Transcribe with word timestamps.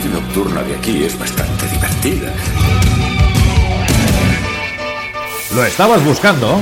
Vida 0.00 0.20
nocturna 0.20 0.62
de 0.62 0.76
aquí 0.76 1.04
es 1.04 1.18
bastante 1.18 1.66
divertida. 1.68 2.32
¿Lo 5.54 5.64
estabas 5.64 6.04
buscando? 6.04 6.60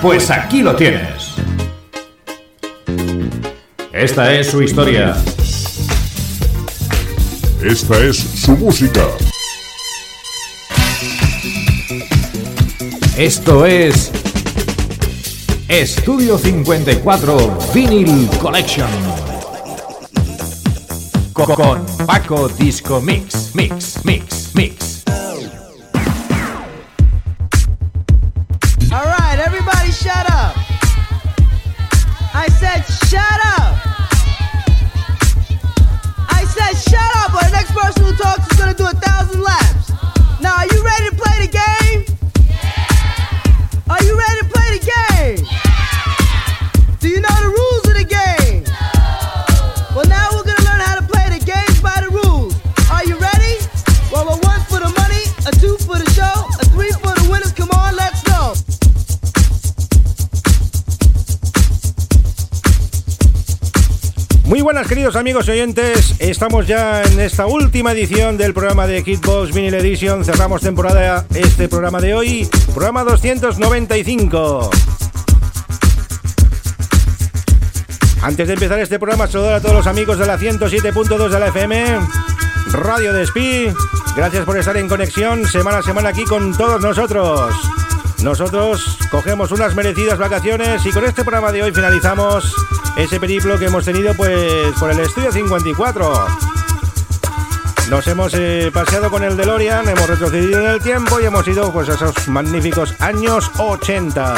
Pues 0.00 0.30
aquí 0.30 0.62
lo 0.62 0.74
tienes. 0.76 1.34
Esta 3.92 4.32
es 4.32 4.50
su 4.50 4.62
historia. 4.62 5.16
Esta 7.62 7.98
es 7.98 8.16
su 8.16 8.52
música. 8.56 9.06
Esto 13.16 13.64
es 13.64 14.10
Estudio 15.68 16.36
54 16.36 17.58
Vinyl 17.72 18.28
Collection. 18.38 18.86
Con 21.32 21.86
Paco 22.04 22.48
Disco 22.48 23.00
Mix, 23.00 23.54
Mix, 23.54 24.04
Mix, 24.04 24.50
Mix. 24.54 24.83
Amigos 65.24 65.48
oyentes, 65.48 66.16
estamos 66.18 66.66
ya 66.66 67.02
en 67.02 67.18
esta 67.18 67.46
última 67.46 67.92
edición 67.92 68.36
del 68.36 68.52
programa 68.52 68.86
de 68.86 69.02
Hitbox 69.02 69.54
Vinyl 69.54 69.72
Edition, 69.72 70.22
cerramos 70.22 70.60
temporada 70.60 71.24
este 71.34 71.66
programa 71.66 71.98
de 71.98 72.12
hoy, 72.12 72.48
programa 72.74 73.04
295. 73.04 74.70
Antes 78.20 78.48
de 78.48 78.52
empezar 78.52 78.78
este 78.80 78.98
programa, 78.98 79.26
saludar 79.26 79.54
a 79.54 79.60
todos 79.62 79.74
los 79.74 79.86
amigos 79.86 80.18
de 80.18 80.26
la 80.26 80.38
107.2 80.38 81.28
de 81.30 81.40
la 81.40 81.46
FM, 81.46 82.00
Radio 82.72 83.14
Despí, 83.14 83.68
gracias 84.14 84.44
por 84.44 84.58
estar 84.58 84.76
en 84.76 84.90
conexión 84.90 85.46
semana 85.46 85.78
a 85.78 85.82
semana 85.82 86.10
aquí 86.10 86.24
con 86.24 86.54
todos 86.54 86.82
nosotros. 86.82 87.54
Nosotros 88.22 88.98
cogemos 89.10 89.52
unas 89.52 89.74
merecidas 89.74 90.18
vacaciones 90.18 90.84
y 90.84 90.90
con 90.90 91.06
este 91.06 91.24
programa 91.24 91.50
de 91.50 91.62
hoy 91.62 91.72
finalizamos 91.72 92.54
ese 92.96 93.20
periplo 93.20 93.58
que 93.58 93.66
hemos 93.66 93.84
tenido 93.84 94.14
pues 94.14 94.72
por 94.78 94.90
el 94.90 95.00
estudio 95.00 95.32
54. 95.32 96.26
Nos 97.90 98.06
hemos 98.06 98.32
eh, 98.34 98.70
paseado 98.72 99.10
con 99.10 99.22
el 99.22 99.36
DeLorean, 99.36 99.88
hemos 99.88 100.08
retrocedido 100.08 100.60
en 100.60 100.66
el 100.66 100.80
tiempo 100.80 101.20
y 101.20 101.24
hemos 101.24 101.46
ido 101.46 101.72
pues 101.72 101.88
a 101.88 101.94
esos 101.94 102.28
magníficos 102.28 102.94
años 103.00 103.50
80. 103.58 104.34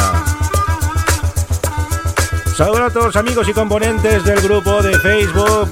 Saludos 2.56 2.80
a 2.80 2.90
todos 2.90 3.16
amigos 3.16 3.48
y 3.48 3.52
componentes 3.52 4.24
del 4.24 4.40
grupo 4.40 4.82
de 4.82 4.98
Facebook 4.98 5.70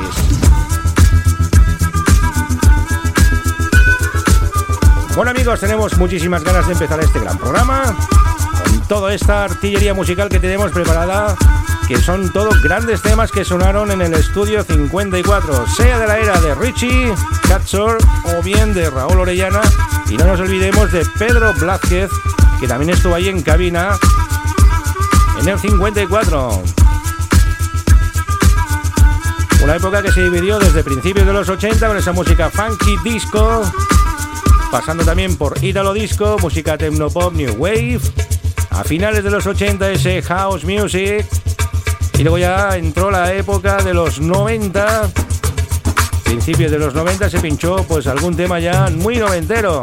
Bueno 5.16 5.29
amigos, 5.29 5.59
tenemos 5.59 5.95
muchísimas 5.97 6.44
ganas 6.44 6.66
de 6.66 6.73
empezar 6.73 7.00
este 7.01 7.19
gran 7.19 7.38
programa 7.38 7.95
con 8.63 8.81
toda 8.88 9.13
esta 9.13 9.44
artillería 9.44 9.94
musical 9.94 10.27
que 10.27 10.39
tenemos 10.39 10.71
preparada 10.71 11.35
que 11.89 12.00
son 12.00 12.31
todos 12.31 12.61
grandes 12.61 13.01
temas 13.01 13.31
que 13.31 13.44
sonaron 13.44 13.89
en 13.89 14.03
el 14.03 14.13
estudio 14.13 14.63
54, 14.63 15.66
sea 15.66 15.97
de 15.97 16.05
la 16.05 16.19
era 16.19 16.39
de 16.39 16.53
Richie, 16.53 17.16
Catsor 17.47 17.97
o 18.25 18.44
bien 18.44 18.75
de 18.75 18.91
Raúl 18.91 19.19
Orellana. 19.19 19.61
Y 20.07 20.16
no 20.16 20.25
nos 20.25 20.39
olvidemos 20.39 20.91
de 20.91 21.03
Pedro 21.17 21.51
Blázquez, 21.55 22.11
que 22.59 22.67
también 22.67 22.91
estuvo 22.91 23.16
ahí 23.16 23.27
en 23.27 23.41
cabina 23.41 23.97
en 25.41 25.47
el 25.47 25.57
54. 25.57 26.61
Una 29.63 29.75
época 29.75 30.03
que 30.03 30.11
se 30.11 30.21
dividió 30.21 30.59
desde 30.59 30.83
principios 30.83 31.25
de 31.25 31.33
los 31.33 31.50
80 31.50 31.88
con 31.88 31.97
esa 31.97 32.11
música 32.11 32.51
funky 32.51 32.97
disco, 33.03 33.63
pasando 34.69 35.03
también 35.03 35.35
por 35.38 35.57
Italo 35.63 35.94
Disco, 35.94 36.38
música 36.39 36.77
techno 36.77 37.09
pop, 37.09 37.33
new 37.33 37.56
wave. 37.56 38.00
A 38.69 38.83
finales 38.83 39.23
de 39.23 39.31
los 39.31 39.47
80 39.47 39.89
ese 39.89 40.21
house 40.21 40.63
music 40.63 41.25
y 42.19 42.24
luego 42.24 42.38
ya 42.38 42.75
entró 42.75 43.10
la 43.10 43.33
época 43.33 43.77
de 43.77 43.94
los 43.94 44.19
90. 44.19 45.10
Principios 46.25 46.69
de 46.69 46.77
los 46.77 46.94
90 46.94 47.30
se 47.30 47.39
pinchó 47.39 47.86
pues 47.88 48.07
algún 48.07 48.36
tema 48.36 48.60
ya 48.60 48.89
muy 48.89 49.16
noventero. 49.16 49.80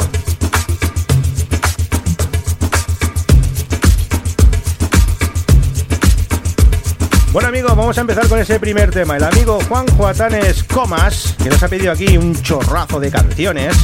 Bueno 7.32 7.48
amigos, 7.48 7.74
vamos 7.74 7.96
a 7.96 8.02
empezar 8.02 8.28
con 8.28 8.38
ese 8.38 8.60
primer 8.60 8.90
tema. 8.90 9.16
El 9.16 9.24
amigo 9.24 9.58
Juan 9.66 9.86
Juatanes 9.96 10.62
Comas, 10.64 11.34
que 11.42 11.48
nos 11.48 11.62
ha 11.62 11.68
pedido 11.68 11.90
aquí 11.90 12.18
un 12.18 12.34
chorrazo 12.42 13.00
de 13.00 13.10
canciones. 13.10 13.74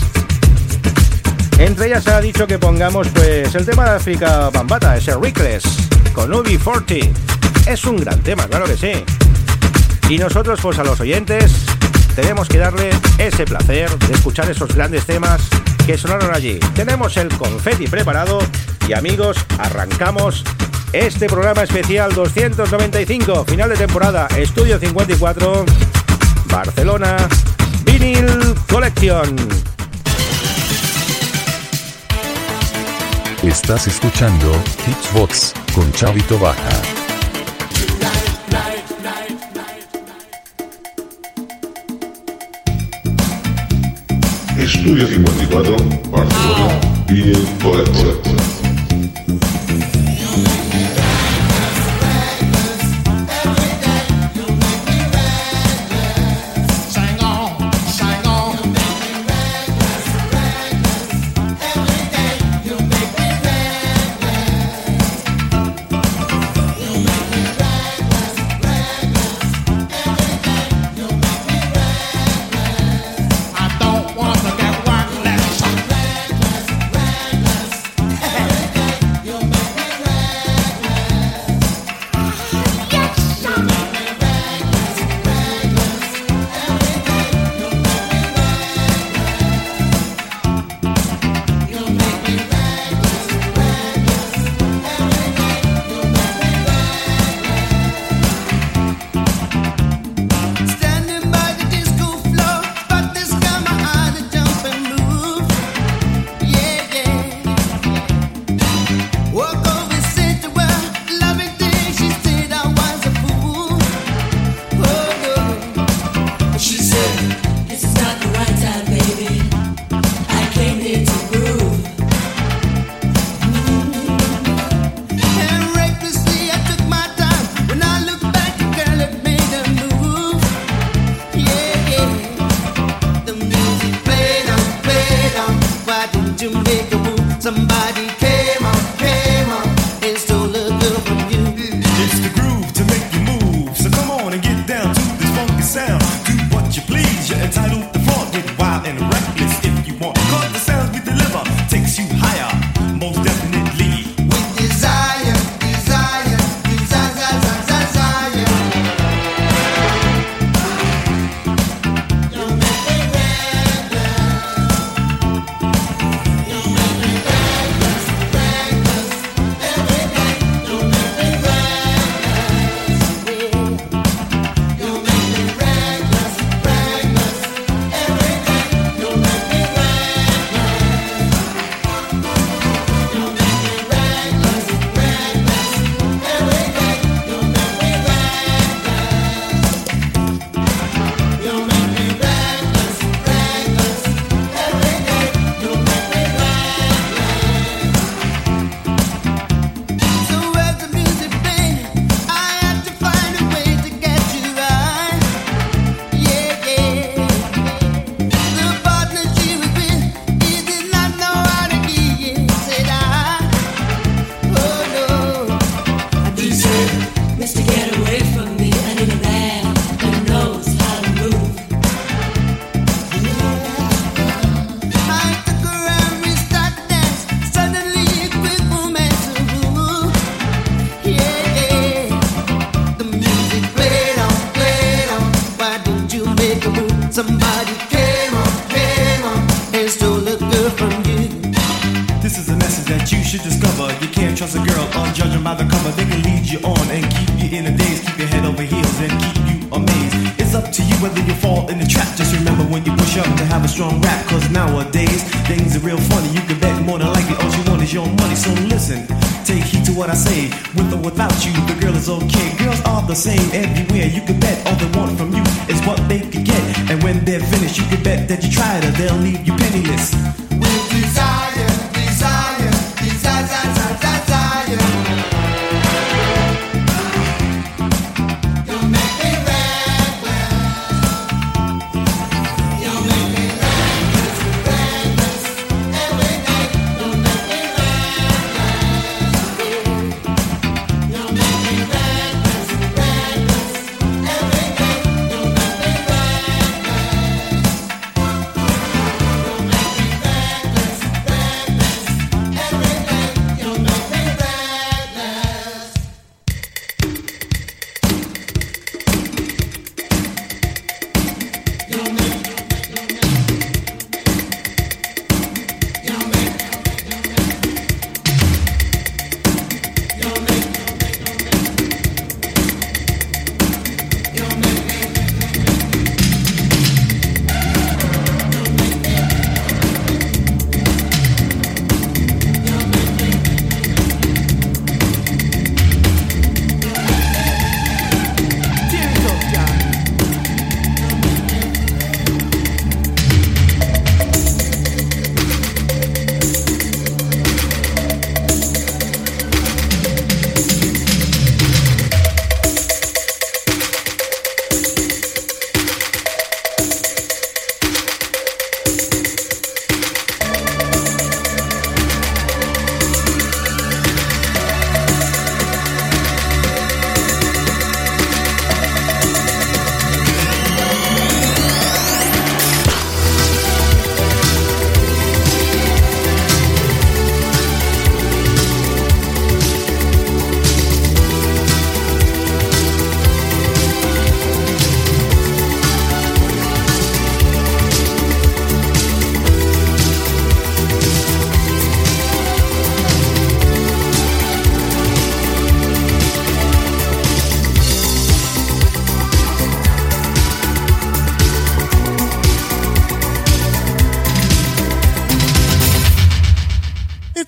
Entre 1.58 1.86
ellas 1.86 2.06
ha 2.06 2.20
dicho 2.20 2.46
que 2.46 2.58
pongamos 2.58 3.08
pues 3.08 3.54
el 3.54 3.64
tema 3.64 3.84
de 3.84 3.96
África 3.96 4.50
Bambata, 4.50 4.94
ese 4.94 5.16
Reckless, 5.16 5.64
con 6.12 6.30
UB40. 6.30 7.41
Es 7.66 7.84
un 7.84 7.96
gran 7.96 8.20
tema, 8.20 8.46
claro 8.48 8.66
que 8.66 8.76
sí. 8.76 8.92
Y 10.08 10.18
nosotros, 10.18 10.60
pues 10.60 10.78
a 10.78 10.84
los 10.84 11.00
oyentes, 11.00 11.52
tenemos 12.14 12.48
que 12.48 12.58
darle 12.58 12.90
ese 13.18 13.44
placer 13.44 13.90
de 13.98 14.14
escuchar 14.14 14.50
esos 14.50 14.74
grandes 14.74 15.06
temas 15.06 15.40
que 15.86 15.96
sonaron 15.96 16.34
allí. 16.34 16.58
Tenemos 16.74 17.16
el 17.16 17.28
confeti 17.28 17.86
preparado 17.86 18.40
y 18.86 18.92
amigos, 18.92 19.38
arrancamos 19.58 20.44
este 20.92 21.26
programa 21.26 21.62
especial 21.62 22.14
295, 22.14 23.44
final 23.44 23.70
de 23.70 23.76
temporada, 23.76 24.28
Estudio 24.36 24.78
54, 24.78 25.64
Barcelona, 26.46 27.16
Vinyl 27.84 28.54
Collection. 28.70 29.36
Estás 33.42 33.86
escuchando 33.88 34.52
Hitsbox 34.86 35.54
con 35.74 35.90
Chavito 35.92 36.38
Baja. 36.38 37.01
Estudio 44.84 45.06
54, 45.06 45.76
Barcelona, 46.10 46.80
y 47.08 47.22
poder, 47.62 47.84
poder, 47.88 48.20
poder. 48.20 49.41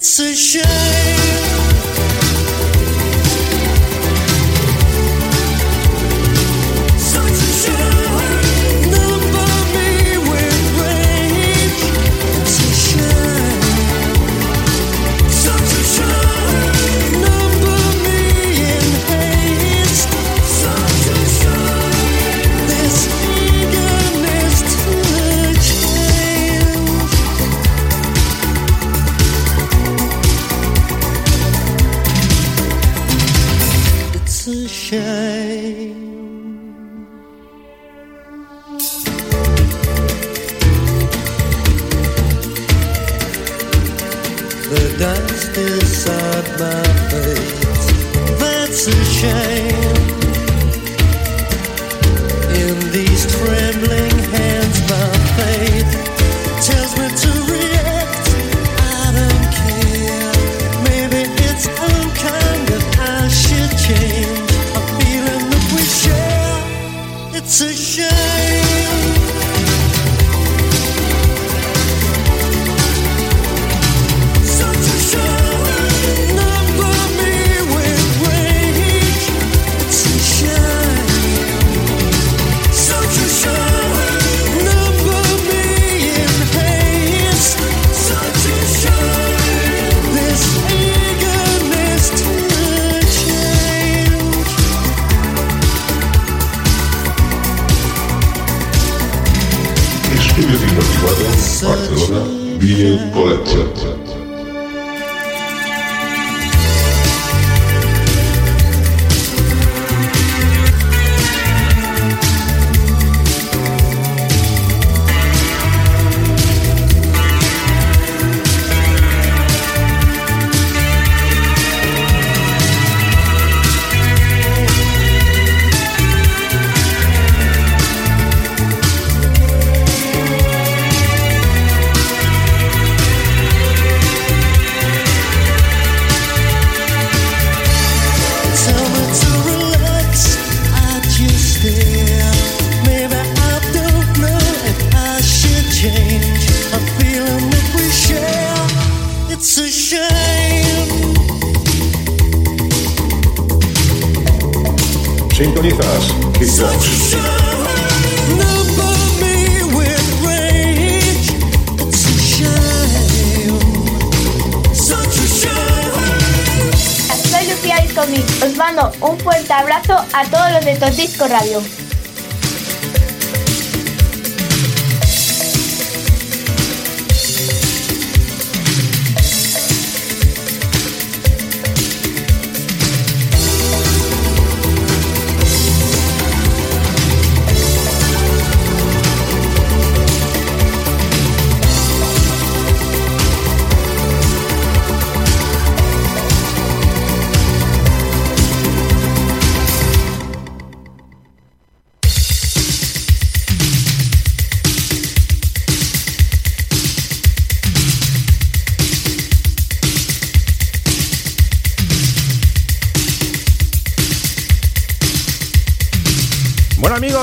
It's 0.06 0.20
a 0.20 0.34
shame. 0.34 1.23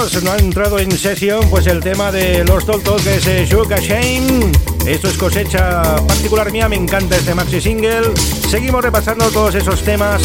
No 0.01 0.31
ha 0.31 0.37
entrado 0.37 0.79
en 0.79 0.91
sesión 0.91 1.47
pues 1.51 1.67
el 1.67 1.79
tema 1.79 2.11
de 2.11 2.43
los 2.43 2.65
Toltos 2.65 3.03
que 3.03 3.17
es 3.17 3.49
Sugar 3.49 3.79
Shame. 3.79 4.51
Esto 4.87 5.07
es 5.07 5.15
cosecha 5.15 5.95
particular 6.07 6.51
mía, 6.51 6.67
me 6.67 6.75
encanta 6.75 7.17
este 7.17 7.35
maxi 7.35 7.61
single. 7.61 8.11
Seguimos 8.49 8.83
repasando 8.83 9.29
todos 9.29 9.53
esos 9.53 9.83
temas 9.83 10.19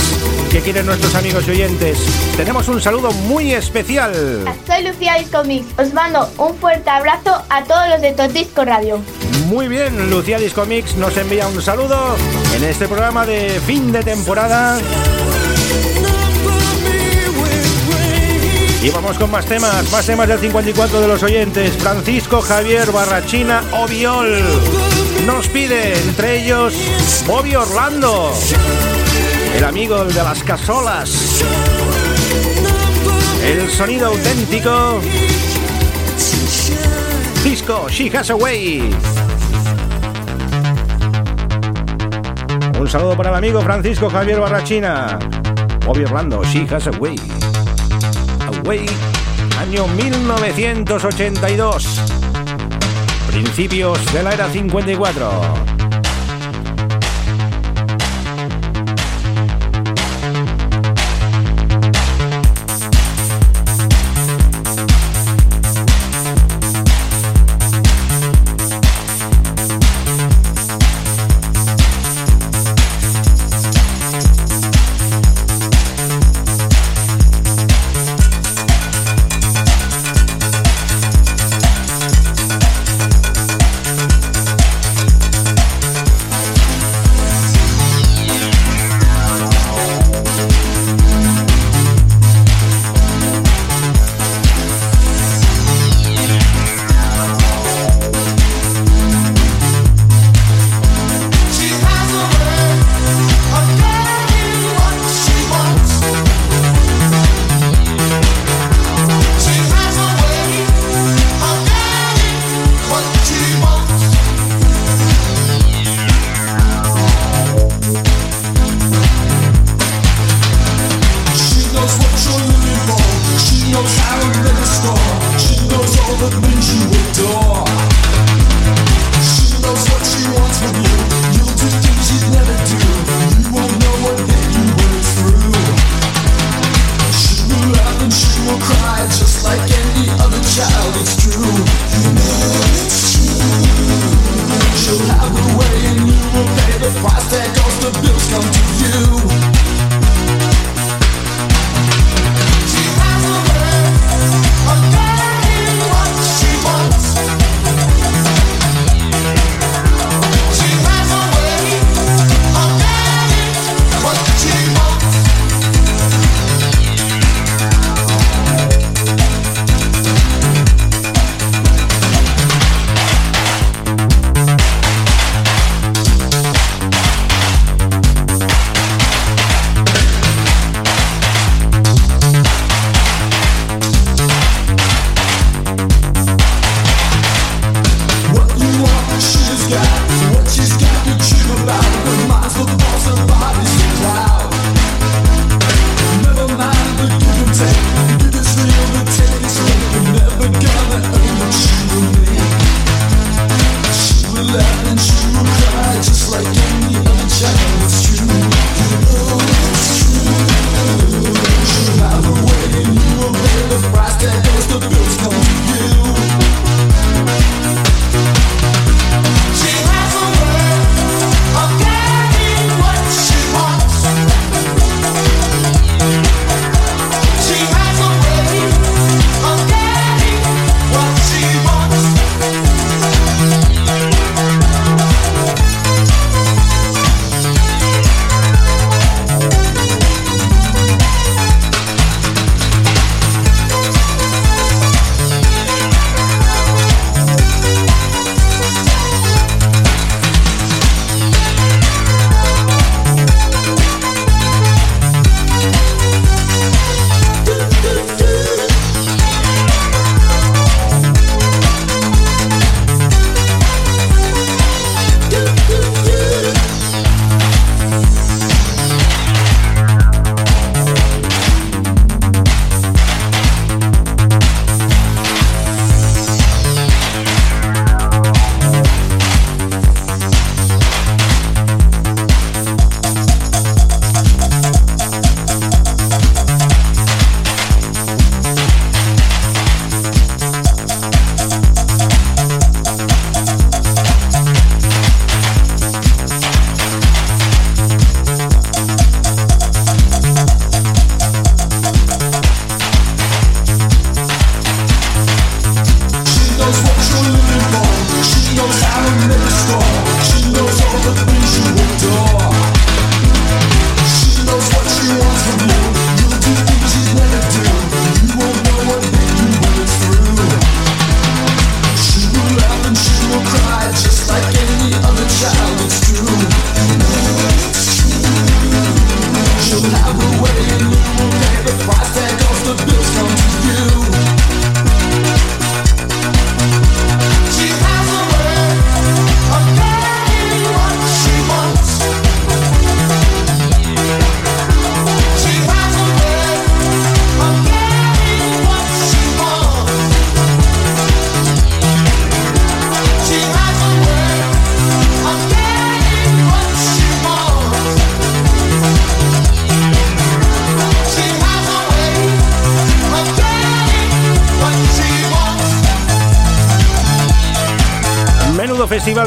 que 0.50 0.60
quieren 0.60 0.86
nuestros 0.86 1.14
amigos 1.14 1.46
y 1.46 1.50
oyentes. 1.50 1.98
Tenemos 2.38 2.66
un 2.68 2.80
saludo 2.80 3.12
muy 3.12 3.52
especial. 3.52 4.14
Soy 4.66 4.82
Lucía 4.82 5.16
Discomix. 5.18 5.66
Os 5.78 5.92
mando 5.92 6.26
un 6.38 6.56
fuerte 6.56 6.88
abrazo 6.88 7.42
a 7.50 7.64
todos 7.64 7.86
los 7.90 8.00
de 8.00 8.12
Totisco 8.12 8.64
Radio. 8.64 8.98
Muy 9.48 9.68
bien, 9.68 10.08
Lucía 10.08 10.38
Discomix 10.38 10.96
nos 10.96 11.14
envía 11.18 11.46
un 11.48 11.60
saludo 11.60 12.16
en 12.54 12.64
este 12.64 12.88
programa 12.88 13.26
de 13.26 13.60
fin 13.66 13.92
de 13.92 14.02
temporada. 14.02 14.78
Y 18.82 18.90
vamos 18.90 19.18
con 19.18 19.30
más 19.30 19.46
temas, 19.46 19.90
más 19.90 20.06
temas 20.06 20.28
del 20.28 20.38
54 20.38 21.00
de 21.00 21.08
los 21.08 21.22
oyentes. 21.22 21.76
Francisco 21.76 22.40
Javier 22.40 22.92
Barrachina 22.92 23.62
Obiol 23.72 24.42
nos 25.26 25.48
pide, 25.48 25.98
entre 25.98 26.42
ellos, 26.42 26.74
Bobby 27.26 27.54
Orlando, 27.54 28.32
el 29.56 29.64
amigo 29.64 30.04
de 30.04 30.14
las 30.14 30.42
casolas. 30.42 31.42
El 33.42 33.70
sonido 33.70 34.08
auténtico. 34.08 35.00
Disco 37.42 37.88
She 37.88 38.16
Has 38.16 38.30
Away. 38.30 38.94
Un 42.78 42.88
saludo 42.88 43.16
para 43.16 43.30
el 43.30 43.36
amigo 43.36 43.62
Francisco 43.62 44.10
Javier 44.10 44.38
Barrachina. 44.38 45.18
Bobby 45.84 46.04
Orlando, 46.04 46.42
She 46.44 46.66
Has 46.70 46.88
Away 46.88 47.16
año 49.60 49.86
1982. 49.86 52.02
Principios 53.30 54.12
de 54.12 54.24
la 54.24 54.32
era 54.32 54.50
54. 54.50 55.75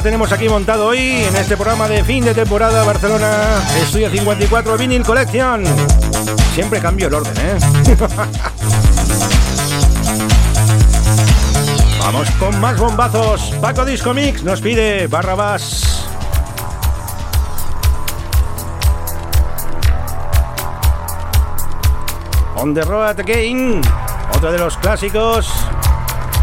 Tenemos 0.02 0.32
aquí 0.32 0.48
montado 0.48 0.88
hoy 0.88 1.00
en 1.00 1.36
este 1.36 1.58
programa 1.58 1.88
de 1.88 2.04
fin 2.04 2.24
de 2.24 2.34
temporada 2.34 2.84
Barcelona 2.84 3.62
Estudio 3.82 4.10
54 4.10 4.78
Vinyl 4.78 5.04
Collection. 5.04 5.64
Siempre 6.54 6.80
cambio 6.80 7.08
el 7.08 7.14
orden, 7.14 7.34
¿eh? 7.38 7.58
Vamos 12.00 12.30
con 12.32 12.60
más 12.62 12.80
bombazos. 12.80 13.54
Paco 13.62 13.84
Disco 13.84 14.14
Mix 14.14 14.44
nos 14.44 14.62
pide 14.62 15.08
Barrabás. 15.08 16.08
On 22.56 22.74
the 22.74 22.82
Road 22.82 23.20
Again, 23.20 23.82
otro 24.36 24.52
de 24.52 24.58
los 24.60 24.78
clásicos 24.78 25.52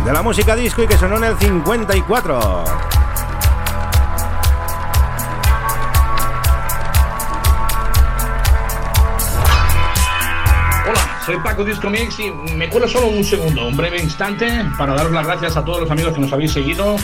de 0.05 0.12
la 0.12 0.23
música 0.23 0.55
disco 0.55 0.83
y 0.83 0.87
que 0.87 0.97
sonó 0.99 1.16
en 1.16 1.25
el 1.25 1.37
54. 1.38 2.86
Soy 11.27 11.39
Paco 11.43 11.65
Disco 11.65 11.91
Mix 11.91 12.21
y 12.21 12.31
me 12.55 12.69
cuelo 12.69 12.87
solo 12.87 13.09
un 13.09 13.25
segundo, 13.25 13.67
un 13.67 13.77
breve 13.77 14.01
instante, 14.01 14.47
para 14.79 14.95
daros 14.95 15.11
las 15.11 15.27
gracias 15.27 15.57
a 15.57 15.65
todos 15.65 15.81
los 15.81 15.91
amigos 15.91 16.15
que 16.15 16.21
nos 16.21 16.33
habéis 16.33 16.53
seguido, 16.53 16.95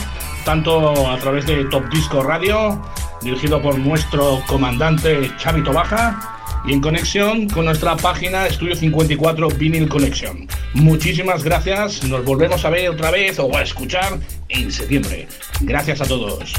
tanto 0.45 1.11
a 1.11 1.17
través 1.17 1.45
de 1.45 1.65
Top 1.65 1.89
Disco 1.89 2.23
Radio, 2.23 2.81
dirigido 3.21 3.61
por 3.61 3.77
nuestro 3.77 4.41
comandante 4.47 5.29
Chavito 5.37 5.73
Baja, 5.73 6.39
y 6.65 6.71
en 6.71 6.79
conexión 6.79 7.49
con 7.49 7.65
nuestra 7.65 7.97
página 7.97 8.47
Estudio 8.47 8.77
54 8.77 9.49
Vinyl 9.49 9.89
Connection. 9.89 10.47
Muchísimas 10.73 11.43
gracias, 11.43 12.01
nos 12.05 12.23
volvemos 12.23 12.63
a 12.63 12.69
ver 12.69 12.91
otra 12.91 13.11
vez 13.11 13.37
o 13.39 13.53
a 13.53 13.61
escuchar 13.61 14.19
en 14.47 14.71
septiembre. 14.71 15.27
Gracias 15.59 15.99
a 15.99 16.05
todos. 16.05 16.53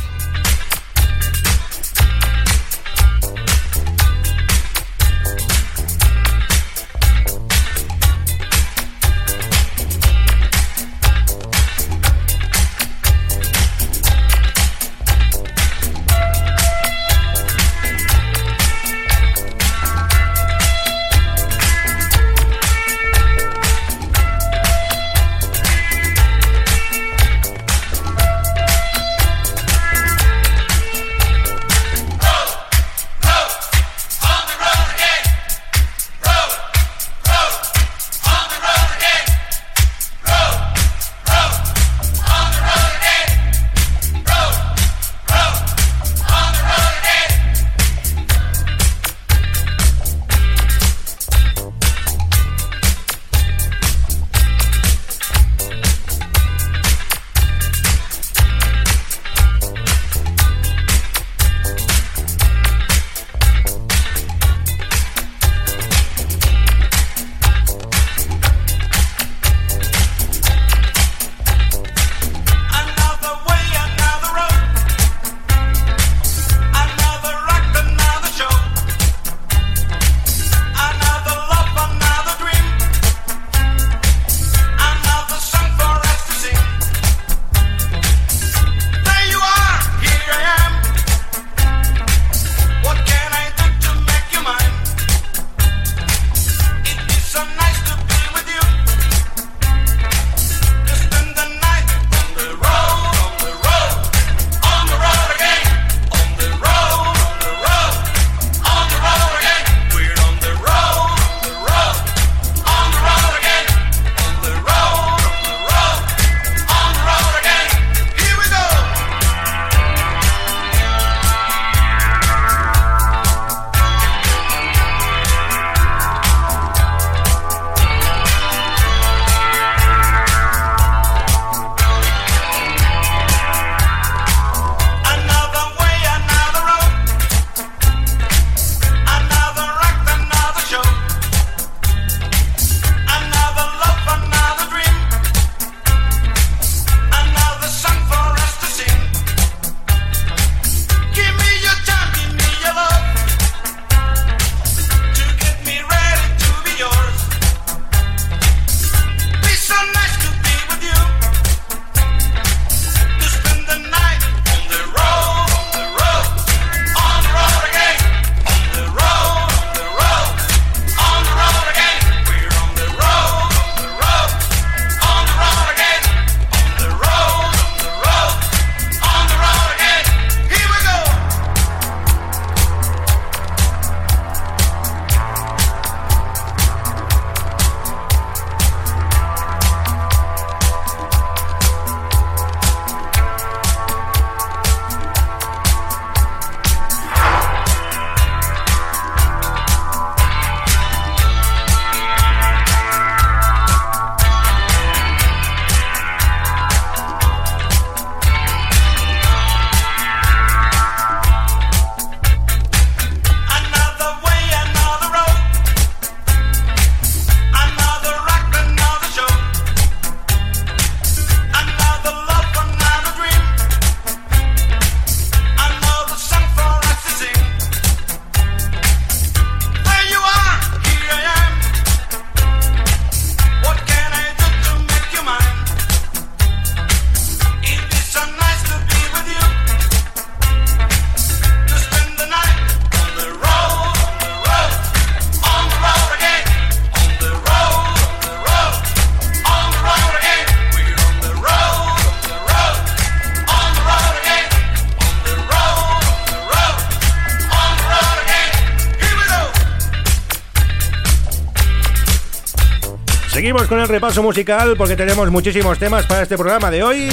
Con 263.62 263.78
el 263.78 263.86
repaso 263.86 264.20
musical 264.20 264.74
porque 264.76 264.96
tenemos 264.96 265.30
muchísimos 265.30 265.78
temas 265.78 266.06
para 266.06 266.22
este 266.22 266.36
programa 266.36 266.72
de 266.72 266.82
hoy. 266.82 267.08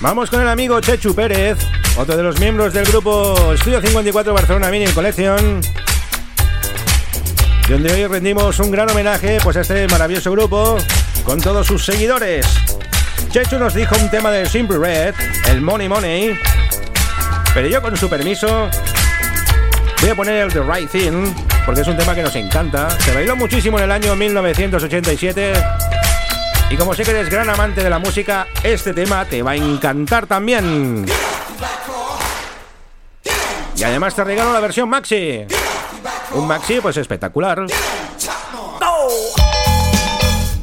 Vamos 0.00 0.28
con 0.28 0.42
el 0.42 0.48
amigo 0.48 0.78
Chechu 0.82 1.14
Pérez, 1.14 1.56
otro 1.96 2.18
de 2.18 2.22
los 2.22 2.38
miembros 2.38 2.74
del 2.74 2.84
grupo 2.84 3.54
Estudio 3.54 3.80
54 3.80 4.34
Barcelona 4.34 4.68
Mini 4.68 4.86
Collection, 4.88 5.62
donde 7.66 7.92
hoy 7.92 8.06
rendimos 8.06 8.58
un 8.60 8.70
gran 8.70 8.90
homenaje 8.90 9.38
pues, 9.42 9.56
a 9.56 9.62
este 9.62 9.88
maravilloso 9.88 10.30
grupo 10.30 10.76
con 11.24 11.40
todos 11.40 11.66
sus 11.66 11.82
seguidores. 11.82 12.46
Chechu 13.30 13.58
nos 13.58 13.72
dijo 13.72 13.96
un 13.96 14.10
tema 14.10 14.30
de 14.30 14.46
Simple 14.46 14.76
Red, 14.76 15.14
el 15.46 15.62
Money 15.62 15.88
Money, 15.88 16.38
pero 17.54 17.68
yo 17.68 17.80
con 17.80 17.96
su 17.96 18.10
permiso 18.10 18.68
Voy 20.04 20.10
a 20.10 20.16
poner 20.16 20.34
el 20.42 20.52
The 20.52 20.60
Right 20.60 20.90
Thing 20.90 21.32
porque 21.64 21.80
es 21.80 21.88
un 21.88 21.96
tema 21.96 22.14
que 22.14 22.22
nos 22.22 22.36
encanta. 22.36 22.90
Se 23.00 23.14
bailó 23.14 23.36
muchísimo 23.36 23.78
en 23.78 23.84
el 23.84 23.90
año 23.90 24.14
1987. 24.14 25.54
Y 26.68 26.76
como 26.76 26.92
sé 26.92 27.04
que 27.04 27.12
eres 27.12 27.30
gran 27.30 27.48
amante 27.48 27.82
de 27.82 27.88
la 27.88 27.98
música, 27.98 28.46
este 28.62 28.92
tema 28.92 29.24
te 29.24 29.42
va 29.42 29.52
a 29.52 29.56
encantar 29.56 30.26
también. 30.26 31.06
Y 33.74 33.82
además 33.82 34.14
te 34.14 34.24
regalo 34.24 34.52
la 34.52 34.60
versión 34.60 34.90
maxi. 34.90 35.46
Un 36.32 36.48
maxi 36.48 36.80
pues 36.82 36.98
espectacular. 36.98 37.64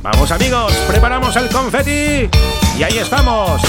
Vamos 0.04 0.32
amigos, 0.32 0.72
preparamos 0.88 1.36
el 1.36 1.50
confeti 1.50 2.30
y 2.78 2.84
ahí 2.84 3.00
estamos. 3.00 3.60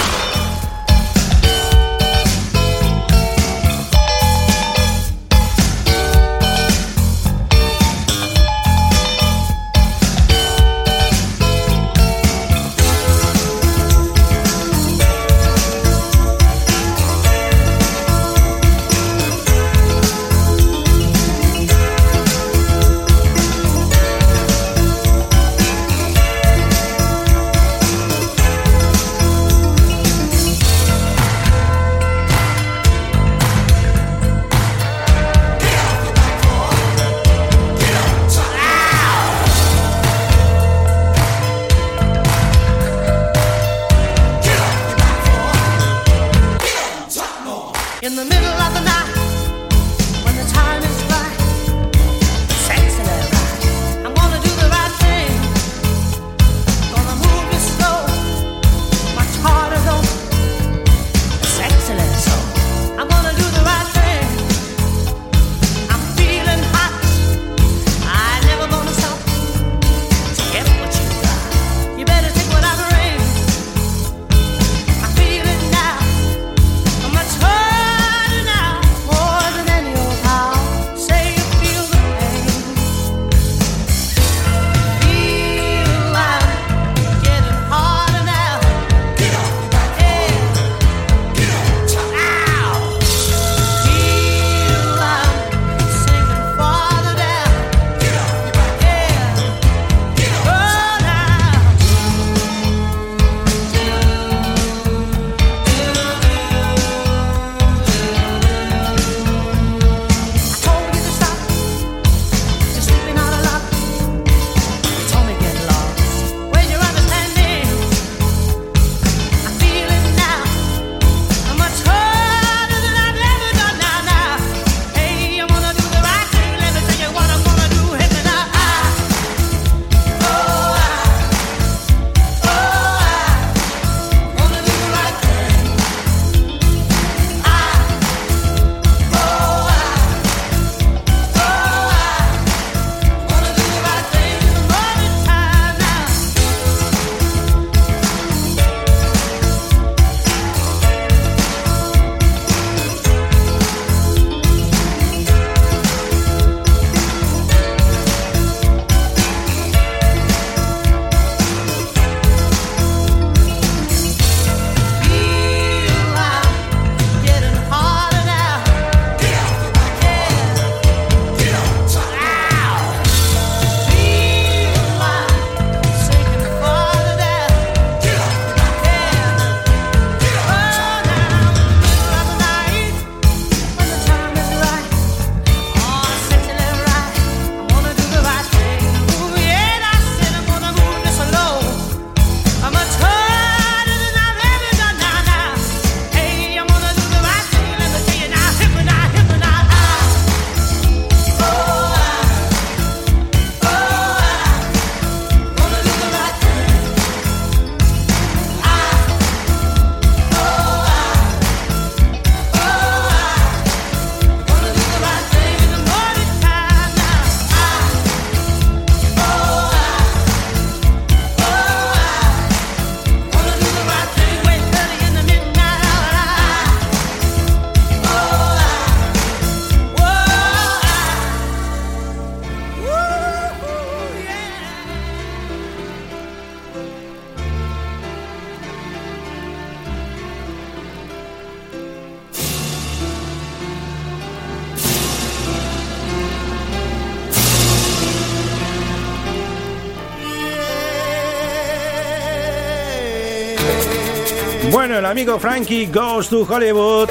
Amigo 255.13 255.37
Frankie 255.37 255.85
Goes 255.93 256.27
to 256.27 256.43
Hollywood 256.43 257.07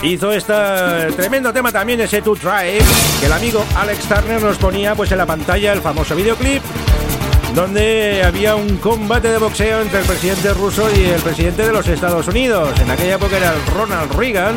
hizo 0.00 0.30
este 0.30 0.52
tremendo 1.16 1.52
tema 1.52 1.72
también, 1.72 2.00
ese 2.00 2.22
To 2.22 2.36
Drive, 2.36 2.84
que 3.18 3.26
el 3.26 3.32
amigo 3.32 3.64
Alex 3.74 4.04
Turner 4.04 4.40
nos 4.40 4.56
ponía 4.58 4.94
pues 4.94 5.10
en 5.10 5.18
la 5.18 5.26
pantalla 5.26 5.72
el 5.72 5.80
famoso 5.80 6.14
videoclip 6.14 6.62
donde 7.52 8.22
había 8.24 8.54
un 8.54 8.76
combate 8.76 9.26
de 9.26 9.38
boxeo 9.38 9.80
entre 9.80 9.98
el 9.98 10.06
presidente 10.06 10.54
ruso 10.54 10.88
y 10.96 11.06
el 11.06 11.20
presidente 11.20 11.66
de 11.66 11.72
los 11.72 11.88
Estados 11.88 12.28
Unidos. 12.28 12.78
En 12.78 12.88
aquella 12.88 13.16
época 13.16 13.38
era 13.38 13.54
Ronald 13.74 14.12
Reagan. 14.14 14.54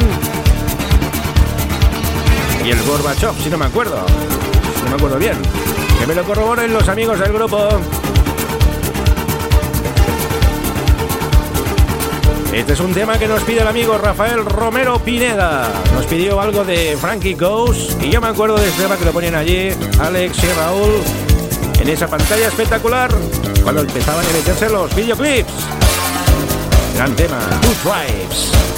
y 2.64 2.70
el 2.70 2.80
Gorbachev, 2.84 3.34
si 3.42 3.50
no 3.50 3.58
me 3.58 3.66
acuerdo. 3.66 4.06
No 4.84 4.90
me 4.92 4.96
acuerdo 4.96 5.18
bien. 5.18 5.38
Que 6.00 6.06
me 6.06 6.14
lo 6.14 6.24
corroboren 6.24 6.72
los 6.72 6.88
amigos 6.88 7.20
del 7.20 7.34
grupo. 7.34 7.80
Este 12.54 12.74
es 12.74 12.80
un 12.82 12.94
tema 12.94 13.18
que 13.18 13.28
nos 13.28 13.42
pide 13.42 13.62
el 13.62 13.68
amigo 13.68 13.98
Rafael 13.98 14.46
Romero 14.46 15.00
Pineda. 15.00 15.68
Nos 15.96 16.06
pidió 16.06 16.40
algo 16.40 16.64
de 16.64 16.96
Frankie 17.02 17.34
Goes 17.34 17.98
y 18.00 18.12
yo 18.12 18.22
me 18.22 18.28
acuerdo 18.28 18.58
de 18.58 18.68
este 18.68 18.84
tema 18.84 18.96
que 18.96 19.06
lo 19.06 19.12
ponían 19.12 19.34
allí, 19.34 19.70
Alex 20.00 20.44
y 20.44 20.48
Raúl, 20.54 21.02
en 21.82 21.90
esa 21.90 22.08
pantalla 22.08 22.48
espectacular 22.48 23.10
cuando 23.64 23.82
empezaban 23.82 24.24
a 24.24 24.30
meterse 24.30 24.70
los 24.70 24.96
videoclips. 24.96 25.52
Gran 26.96 27.16
tema, 27.16 27.40
Two 27.62 27.74
Tribes. 27.82 28.73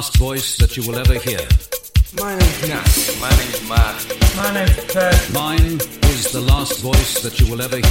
Last 0.00 0.16
voice 0.16 0.56
that 0.56 0.78
you 0.78 0.82
will 0.88 0.98
ever 0.98 1.18
hear. 1.18 1.46
My 2.16 2.32
name's 2.34 2.68
Nat. 2.68 3.18
My 3.20 3.28
name's 3.36 3.68
Mark. 3.68 3.96
My 4.34 4.50
name's 4.54 4.84
Ted. 4.86 5.34
Mine 5.34 5.78
is 6.16 6.32
the 6.32 6.40
last 6.40 6.80
voice 6.80 7.20
that 7.20 7.38
you 7.38 7.50
will 7.50 7.60
ever 7.60 7.76
hear. 7.76 7.89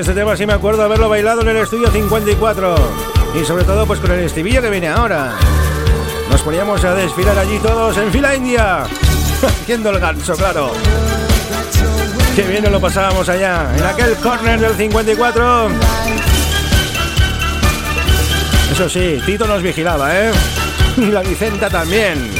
Este 0.00 0.14
tema 0.14 0.36
sí 0.36 0.46
me 0.46 0.52
acuerdo 0.52 0.84
haberlo 0.84 1.08
bailado 1.08 1.40
en 1.42 1.48
el 1.48 1.56
estudio 1.56 1.90
54. 1.90 2.74
Y 3.40 3.44
sobre 3.44 3.64
todo 3.64 3.86
pues 3.86 3.98
con 3.98 4.12
el 4.12 4.20
estribillo 4.20 4.62
que 4.62 4.70
viene 4.70 4.88
ahora. 4.88 5.32
Nos 6.30 6.42
poníamos 6.42 6.84
a 6.84 6.94
desfilar 6.94 7.36
allí 7.36 7.58
todos 7.58 7.96
en 7.96 8.12
fila 8.12 8.34
india. 8.34 8.82
Haciendo 9.42 9.90
el 9.90 9.98
ganso, 9.98 10.34
claro. 10.34 10.72
Qué 12.36 12.42
bien 12.42 12.70
lo 12.70 12.80
pasábamos 12.80 13.28
allá, 13.28 13.66
en 13.76 13.84
aquel 13.84 14.14
corner 14.16 14.60
del 14.60 14.74
54. 14.74 15.68
Eso 18.72 18.88
sí, 18.88 19.20
Tito 19.26 19.46
nos 19.46 19.62
vigilaba, 19.62 20.16
¿eh? 20.16 20.30
Y 20.96 21.06
la 21.06 21.22
Vicenta 21.22 21.68
también. 21.68 22.30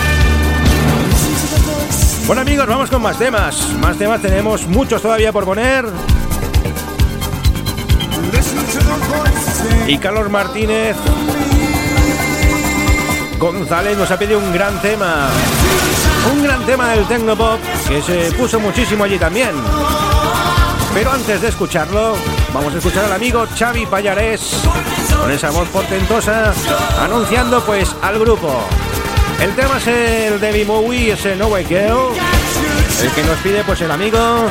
Bueno 2.27 2.43
amigos, 2.43 2.67
vamos 2.67 2.91
con 2.91 3.03
más 3.03 3.19
temas. 3.19 3.73
Más 3.81 3.97
temas 3.97 4.23
tenemos 4.23 4.67
muchos 4.67 5.03
todavía 5.03 5.33
por 5.33 5.45
poner. 5.45 5.87
Y 9.87 9.99
Carlos 9.99 10.31
Martínez 10.31 10.97
González 13.39 13.97
nos 13.97 14.11
ha 14.11 14.19
pedido 14.19 14.39
un 14.39 14.53
gran 14.53 14.81
tema. 14.83 15.29
Un 16.33 16.43
gran 16.43 16.65
tema 16.67 16.89
del 16.89 17.07
Tecnopop 17.07 17.61
que 17.89 18.03
se 18.03 18.33
puso 18.33 18.59
muchísimo 18.59 19.05
allí 19.05 19.19
también. 19.19 19.51
Pero 20.93 21.13
antes 21.13 21.41
de 21.41 21.49
escucharlo, 21.49 22.17
vamos 22.53 22.75
a 22.75 22.79
escuchar 22.79 23.05
al 23.05 23.13
amigo 23.13 23.47
Xavi 23.57 23.87
Payarés 23.87 24.57
con 25.21 25.31
esa 25.31 25.51
voz 25.51 25.69
portentosa 25.69 26.53
anunciando 27.01 27.65
pues 27.65 27.95
al 28.03 28.19
grupo. 28.19 28.65
El 29.41 29.55
tema 29.55 29.79
es 29.79 29.87
el 29.87 30.41
de 30.41 30.65
Mowi, 30.65 31.11
ese 31.11 31.37
No 31.37 31.47
Way 31.47 31.65
Girl, 31.67 32.09
el 33.03 33.11
que 33.13 33.23
nos 33.23 33.39
pide 33.39 33.63
pues 33.63 33.81
el 33.83 33.91
amigo 33.93 34.51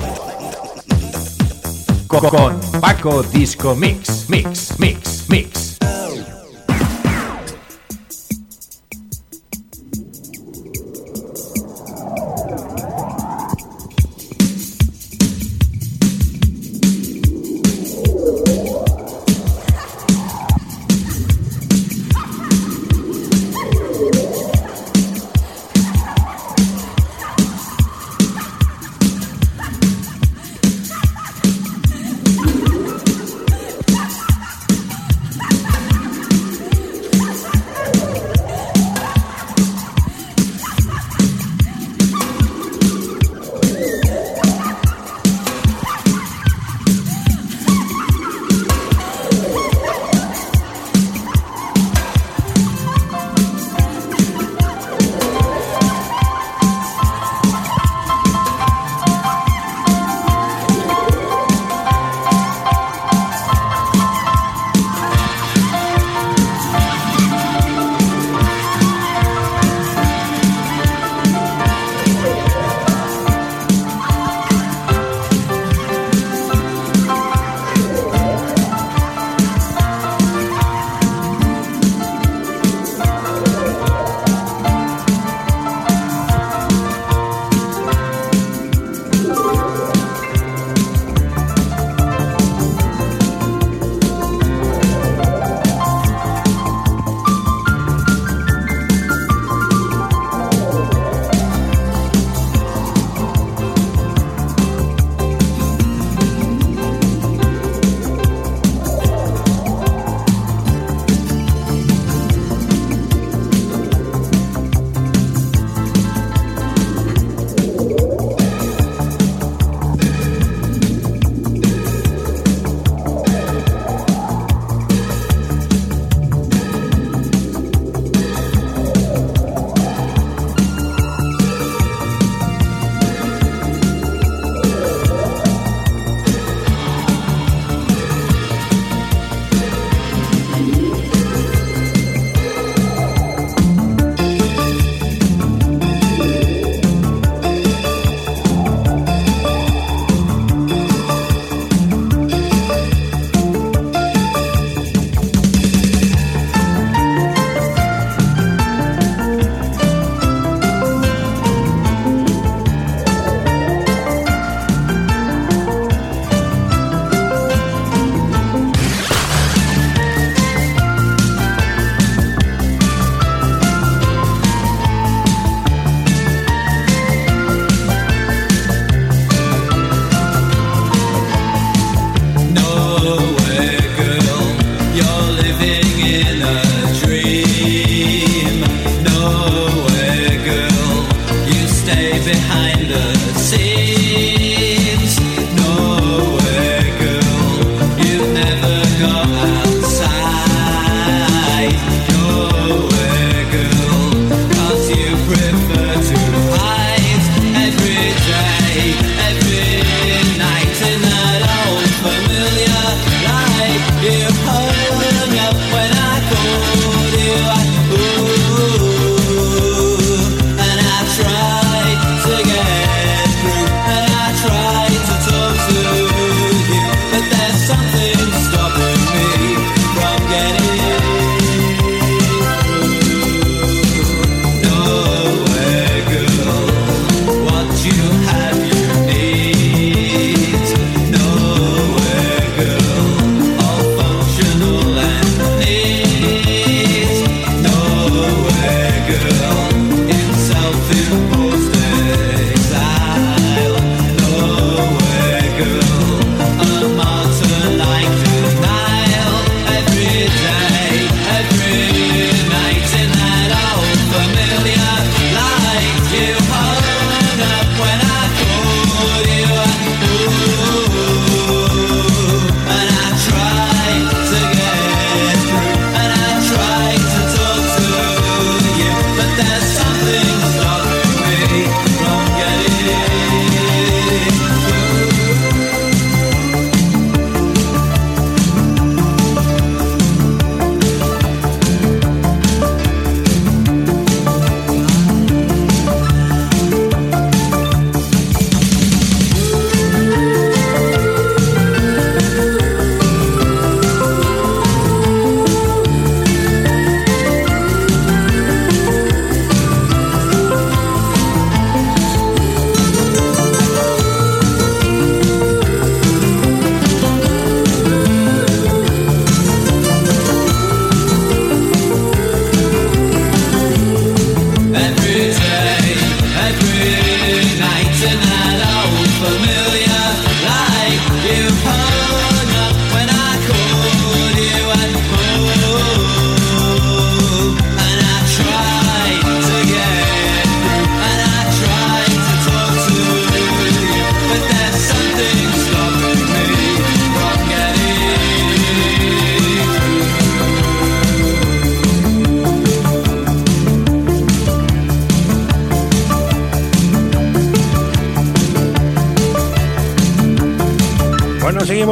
Co- 2.11 2.29
Con 2.29 2.59
Paco 2.81 3.23
Disco 3.23 3.73
Mix, 3.73 4.27
Mix, 4.27 4.77
Mix, 4.77 5.23
Mix. 5.29 5.60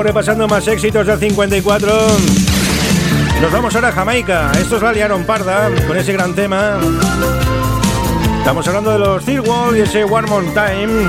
repasando 0.10 0.48
más 0.48 0.68
éxitos 0.68 1.06
del 1.06 1.20
54. 1.20 2.08
Nos 3.42 3.52
vamos 3.52 3.76
ahora 3.76 3.90
a 3.90 3.92
Jamaica. 3.92 4.52
Estos 4.60 4.82
la 4.82 4.92
liaron 4.92 5.24
parda 5.24 5.70
con 5.86 5.96
ese 5.98 6.14
gran 6.14 6.34
tema. 6.34 6.80
Estamos 8.40 8.68
hablando 8.68 8.92
de 8.92 8.98
los 8.98 9.22
Steel 9.22 9.42
Wall 9.42 9.78
y 9.78 9.82
ese 9.82 10.04
One 10.04 10.28
More 10.28 10.48
Time. 10.48 11.06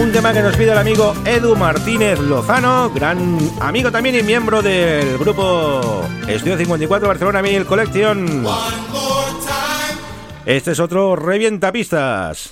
Un 0.00 0.12
tema 0.12 0.32
que 0.32 0.40
nos 0.40 0.56
pide 0.56 0.72
el 0.72 0.78
amigo 0.78 1.12
Edu 1.26 1.54
Martínez 1.56 2.20
Lozano, 2.20 2.88
gran 2.88 3.38
amigo 3.60 3.92
también 3.92 4.14
y 4.14 4.22
miembro 4.22 4.62
del 4.62 5.18
grupo 5.18 6.02
Estudio 6.26 6.56
54 6.56 7.08
Barcelona 7.08 7.42
Mil 7.42 7.66
Collection. 7.66 8.46
Este 10.46 10.70
es 10.70 10.80
otro 10.80 11.16
Revientapistas. 11.16 12.50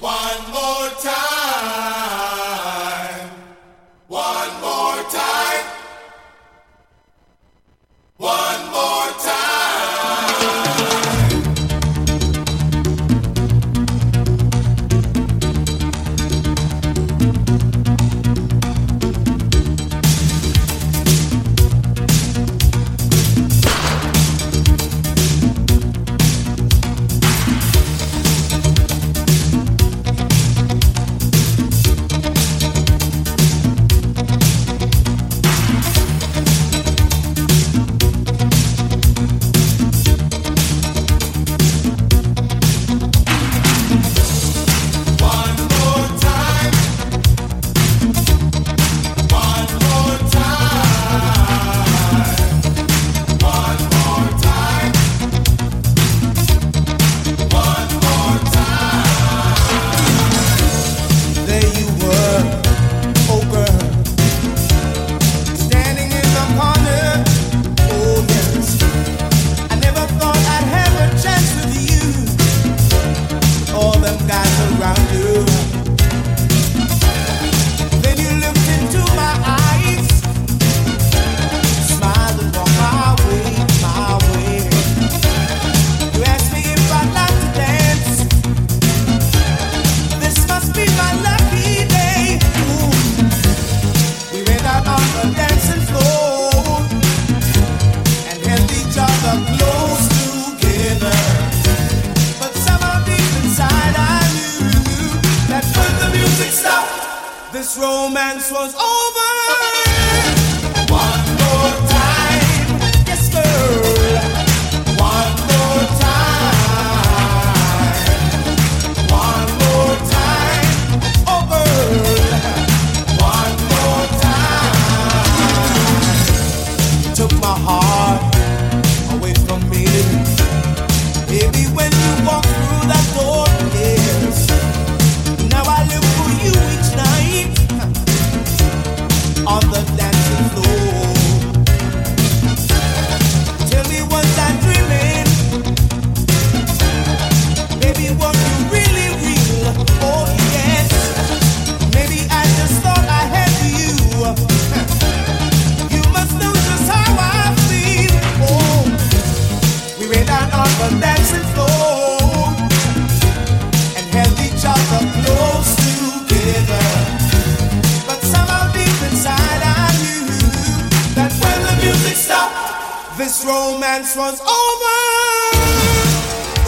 dance 173.90 174.14
was 174.14 174.40
over. 174.40 174.98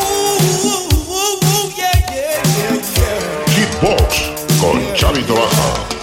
Ooh, 0.02 0.38
ooh, 0.66 0.88
ooh, 1.06 1.38
ooh, 1.46 1.72
yeah, 1.76 1.92
yeah, 2.10 2.42
yeah, 2.58 2.74
yeah. 2.98 3.44
Kickbox 3.54 4.32
con 4.60 4.76
Xavi 4.96 5.22
Tobaja. 5.22 6.01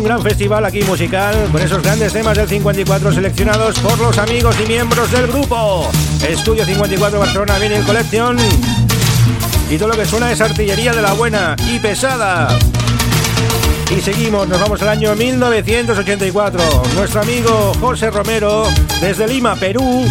un 0.00 0.06
gran 0.06 0.22
festival 0.22 0.64
aquí 0.64 0.82
musical 0.84 1.48
con 1.52 1.60
esos 1.60 1.82
grandes 1.82 2.12
temas 2.12 2.34
del 2.36 2.48
54 2.48 3.12
seleccionados 3.12 3.78
por 3.80 3.98
los 3.98 4.16
amigos 4.16 4.56
y 4.64 4.66
miembros 4.66 5.10
del 5.12 5.26
grupo. 5.26 5.90
Estudio 6.26 6.64
54 6.64 7.18
Barcelona 7.18 7.58
viene 7.58 7.74
Vinyl 7.74 7.86
Collection. 7.86 8.36
Y 9.68 9.76
todo 9.76 9.88
lo 9.88 9.96
que 9.96 10.06
suena 10.06 10.32
es 10.32 10.40
artillería 10.40 10.92
de 10.92 11.02
la 11.02 11.12
buena 11.12 11.54
y 11.70 11.78
pesada. 11.78 12.58
Y 13.94 14.00
seguimos, 14.00 14.48
nos 14.48 14.58
vamos 14.60 14.80
al 14.80 14.88
año 14.88 15.14
1984. 15.14 16.82
Nuestro 16.94 17.20
amigo 17.20 17.72
José 17.78 18.10
Romero, 18.10 18.68
desde 19.00 19.28
Lima, 19.28 19.54
Perú, 19.56 20.06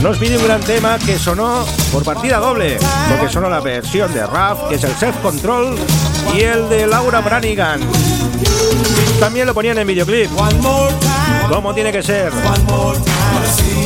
nos 0.00 0.16
pide 0.16 0.38
un 0.38 0.44
gran 0.44 0.62
tema 0.62 0.98
que 0.98 1.18
sonó 1.18 1.66
por 1.92 2.02
partida 2.02 2.38
doble, 2.38 2.78
porque 3.10 3.30
sonó 3.30 3.50
la 3.50 3.60
versión 3.60 4.12
de 4.14 4.26
Raf, 4.26 4.68
que 4.68 4.76
es 4.76 4.84
el 4.84 4.94
Self 4.94 5.16
Control, 5.18 5.76
y 6.34 6.40
el 6.40 6.68
de 6.70 6.86
Laura 6.86 7.20
Branigan 7.20 7.80
también 9.24 9.46
lo 9.46 9.54
ponían 9.54 9.78
en 9.78 9.86
videoclip. 9.86 10.30
Como 11.48 11.74
tiene 11.74 11.90
que 11.90 12.02
ser. 12.02 12.30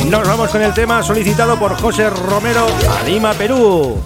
Nos 0.09 0.27
vamos 0.27 0.49
con 0.49 0.61
el 0.61 0.73
tema 0.73 1.01
solicitado 1.01 1.57
por 1.57 1.79
José 1.79 2.09
Romero, 2.09 2.67
Anima 3.01 3.33
Perú. 3.33 3.97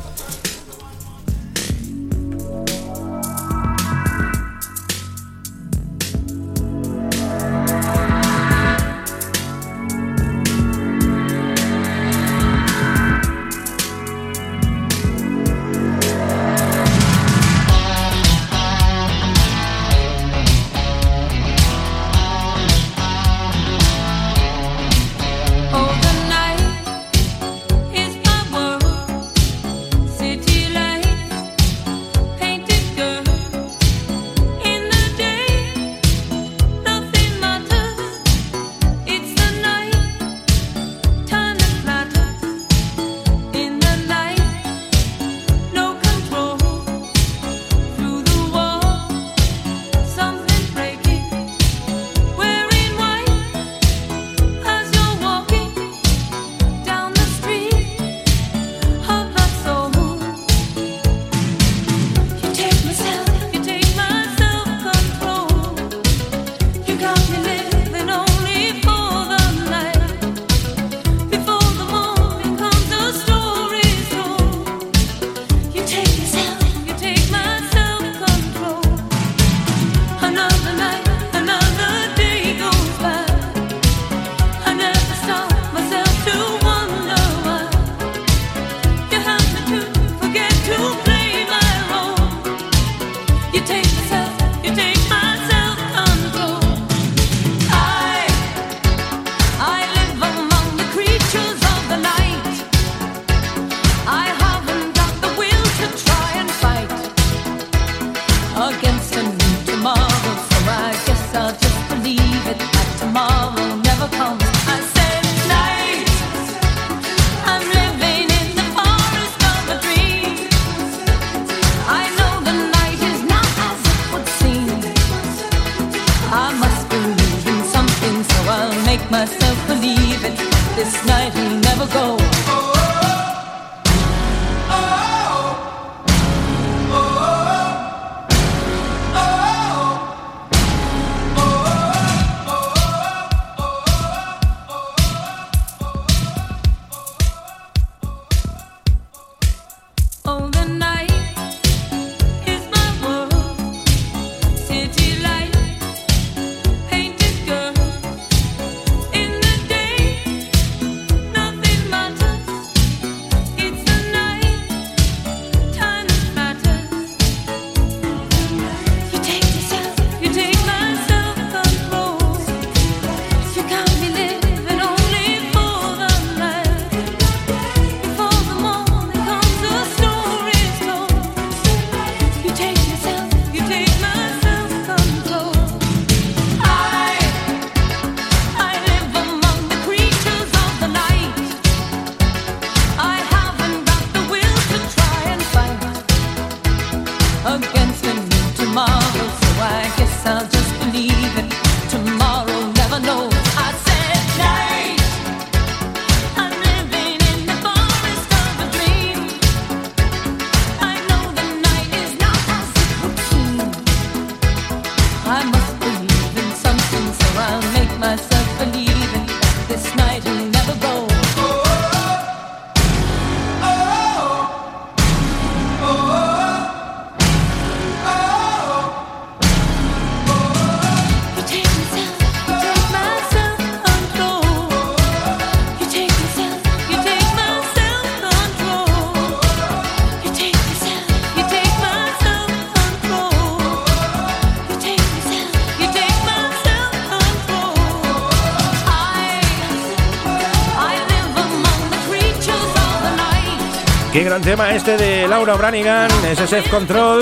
Tema 254.41 254.71
este 254.71 254.97
de 254.97 255.27
Laura 255.27 255.53
Branigan, 255.55 256.09
ese 256.25 256.47
Self 256.47 256.69
Control. 256.69 257.21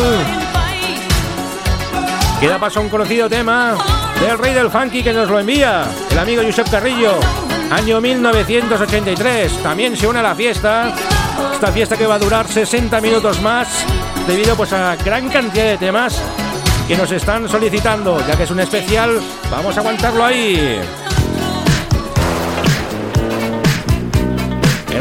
Queda 2.39 2.57
paso 2.57 2.79
a 2.79 2.83
un 2.83 2.89
conocido 2.89 3.29
tema 3.29 3.75
del 4.21 4.37
rey 4.37 4.53
del 4.53 4.69
funky 4.69 5.03
que 5.03 5.11
nos 5.11 5.29
lo 5.29 5.39
envía, 5.39 5.83
el 6.09 6.19
amigo 6.19 6.41
Josep 6.43 6.69
Carrillo. 6.69 7.19
Año 7.69 7.99
1983, 7.99 9.61
también 9.61 9.97
se 9.97 10.07
une 10.07 10.19
a 10.19 10.23
la 10.23 10.35
fiesta. 10.35 10.93
Esta 11.53 11.71
fiesta 11.71 11.97
que 11.97 12.07
va 12.07 12.15
a 12.15 12.19
durar 12.19 12.47
60 12.47 13.01
minutos 13.01 13.41
más 13.41 13.67
debido 14.27 14.55
pues 14.55 14.71
a 14.71 14.95
gran 14.95 15.27
cantidad 15.29 15.65
de 15.65 15.77
temas 15.77 16.21
que 16.87 16.95
nos 16.95 17.11
están 17.11 17.49
solicitando, 17.49 18.25
ya 18.27 18.37
que 18.37 18.43
es 18.43 18.51
un 18.51 18.59
especial, 18.59 19.19
vamos 19.49 19.75
a 19.75 19.79
aguantarlo 19.81 20.23
ahí. 20.23 20.79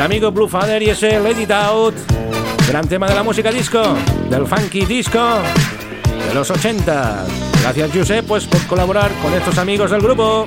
El 0.00 0.06
amigo 0.06 0.32
Blue 0.32 0.48
Father 0.48 0.82
y 0.82 0.88
ese 0.88 1.20
Let 1.20 1.42
It 1.42 1.50
Out, 1.50 1.94
gran 2.66 2.88
tema 2.88 3.06
de 3.06 3.14
la 3.14 3.22
música 3.22 3.50
disco, 3.50 3.82
del 4.30 4.46
funky 4.46 4.86
disco 4.86 5.20
de 6.26 6.34
los 6.34 6.50
80. 6.50 7.26
Gracias 7.60 7.90
Josep 7.92 8.26
pues 8.26 8.46
por 8.46 8.66
colaborar 8.66 9.12
con 9.20 9.34
estos 9.34 9.58
amigos 9.58 9.90
del 9.90 10.00
grupo. 10.00 10.46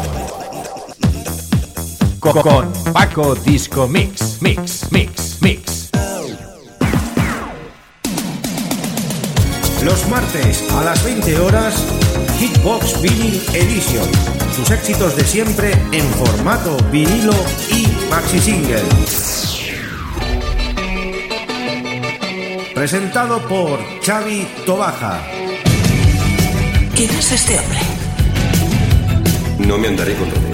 Co- 2.21 2.33
Con 2.41 2.71
Paco 2.93 3.33
Disco 3.35 3.87
Mix, 3.87 4.41
Mix, 4.41 4.91
Mix, 4.91 5.37
Mix. 5.41 5.89
Los 9.83 10.07
martes 10.07 10.63
a 10.71 10.83
las 10.83 11.03
20 11.03 11.39
horas, 11.39 11.73
Hitbox 12.39 13.01
Vinyl 13.01 13.41
Edition. 13.53 14.07
Sus 14.55 14.69
éxitos 14.69 15.15
de 15.15 15.23
siempre 15.25 15.71
en 15.91 16.05
formato 16.13 16.77
vinilo 16.91 17.33
y 17.71 17.87
maxi 18.09 18.39
single. 18.39 18.83
Presentado 22.75 23.39
por 23.47 23.79
Xavi 24.05 24.47
Tobaja. 24.67 25.19
¿Quién 26.95 27.09
es 27.09 27.31
este 27.31 27.57
hombre? 27.59 27.79
No 29.67 29.77
me 29.79 29.87
andaré 29.87 30.13
con 30.15 30.29
rodeos. 30.29 30.50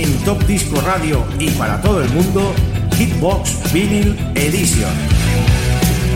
En 0.00 0.16
Top 0.24 0.42
Disco 0.46 0.80
Radio 0.80 1.22
y 1.38 1.50
para 1.50 1.78
todo 1.82 2.00
el 2.00 2.08
mundo, 2.08 2.54
Hitbox 2.96 3.70
Vinyl 3.70 4.16
Edition. 4.34 4.90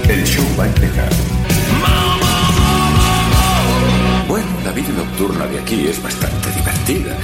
El 0.08 0.24
show 0.24 0.42
va 0.58 0.64
a 0.64 0.66
empezar. 0.68 1.10
Bueno, 4.26 4.46
la 4.64 4.72
vida 4.72 4.88
nocturna 4.96 5.46
de 5.48 5.60
aquí 5.60 5.86
es 5.86 6.02
bastante 6.02 6.50
divertida. 6.52 7.14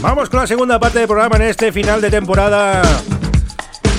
Vamos 0.00 0.30
con 0.30 0.40
la 0.40 0.46
segunda 0.46 0.80
parte 0.80 1.00
del 1.00 1.06
programa 1.06 1.36
en 1.36 1.42
este 1.42 1.70
final 1.70 2.00
de 2.00 2.10
temporada 2.10 2.80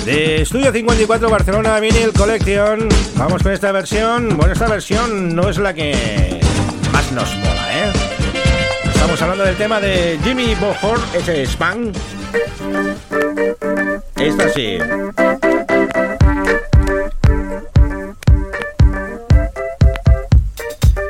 de 0.04 0.42
Estudio 0.42 0.70
54 0.70 1.30
Barcelona 1.30 1.80
Vinyl 1.80 2.12
Collection. 2.12 2.88
Vamos 3.16 3.42
con 3.42 3.52
esta 3.52 3.72
versión. 3.72 4.36
Bueno, 4.36 4.52
esta 4.52 4.68
versión 4.68 5.34
no 5.34 5.48
es 5.48 5.58
la 5.58 5.72
que 5.72 6.40
más 6.92 7.10
nos 7.12 7.34
mola, 7.36 7.88
¿eh? 7.88 7.92
Estamos 8.84 9.20
hablando 9.22 9.44
del 9.44 9.56
tema 9.56 9.80
de 9.80 10.18
Jimmy 10.22 10.54
Bohor, 10.56 10.98
ese 11.14 11.46
spam. 11.46 11.92
Esta 14.16 14.48
sí. 14.50 14.78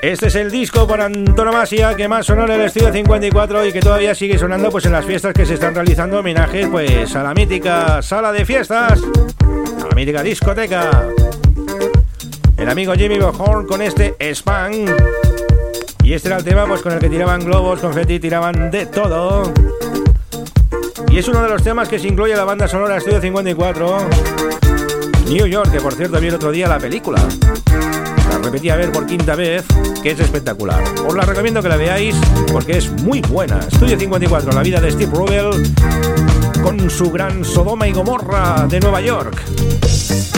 Este 0.04 0.26
es 0.26 0.34
el 0.34 0.50
disco 0.50 0.86
por 0.86 1.00
antonomasia 1.00 1.96
que 1.96 2.08
más 2.08 2.26
sonó 2.26 2.44
en 2.44 2.50
el 2.50 2.60
estudio 2.60 2.92
54 2.92 3.64
y 3.64 3.72
que 3.72 3.80
todavía 3.80 4.14
sigue 4.14 4.36
sonando 4.36 4.70
pues 4.70 4.84
en 4.84 4.92
las 4.92 5.06
fiestas 5.06 5.32
que 5.32 5.46
se 5.46 5.54
están 5.54 5.74
realizando 5.74 6.18
homenajes 6.18 6.68
pues 6.68 7.16
a 7.16 7.22
la 7.22 7.32
mítica 7.32 8.02
sala 8.02 8.30
de 8.30 8.44
fiestas, 8.44 9.00
a 9.02 9.88
la 9.88 9.94
mítica 9.96 10.22
discoteca. 10.22 11.08
El 12.58 12.68
amigo 12.68 12.92
Jimmy 12.92 13.18
Bohorn 13.18 13.66
con 13.66 13.80
este 13.80 14.14
Spam. 14.20 14.72
Y 16.02 16.12
este 16.12 16.28
era 16.28 16.36
el 16.36 16.44
tema 16.44 16.66
pues 16.66 16.82
con 16.82 16.92
el 16.92 16.98
que 16.98 17.08
tiraban 17.08 17.42
globos, 17.42 17.80
confeti, 17.80 18.20
tiraban 18.20 18.70
de 18.70 18.84
todo. 18.84 19.54
Y 21.08 21.16
es 21.16 21.26
uno 21.28 21.42
de 21.42 21.48
los 21.48 21.62
temas 21.62 21.88
que 21.88 21.98
se 21.98 22.08
incluye 22.08 22.32
en 22.32 22.38
la 22.38 22.44
banda 22.44 22.68
sonora 22.68 22.98
Estudio 22.98 23.22
54. 23.22 24.08
New 25.28 25.46
York, 25.46 25.72
que 25.72 25.80
por 25.80 25.94
cierto 25.94 26.20
vi 26.20 26.28
el 26.28 26.34
otro 26.34 26.52
día 26.52 26.68
la 26.68 26.78
película. 26.78 27.26
Repetí 28.44 28.68
a 28.68 28.76
ver 28.76 28.92
por 28.92 29.06
quinta 29.06 29.34
vez, 29.34 29.64
que 30.02 30.10
es 30.10 30.20
espectacular. 30.20 30.84
Os 31.06 31.14
la 31.14 31.22
recomiendo 31.22 31.62
que 31.62 31.68
la 31.70 31.76
veáis 31.76 32.14
porque 32.52 32.76
es 32.76 32.90
muy 33.02 33.22
buena. 33.22 33.58
Estudio 33.60 33.98
54, 33.98 34.52
la 34.52 34.62
vida 34.62 34.80
de 34.82 34.92
Steve 34.92 35.10
Rubel 35.14 35.72
con 36.62 36.90
su 36.90 37.10
gran 37.10 37.42
Sodoma 37.42 37.88
y 37.88 37.92
Gomorra 37.92 38.66
de 38.68 38.80
Nueva 38.80 39.00
York. 39.00 40.33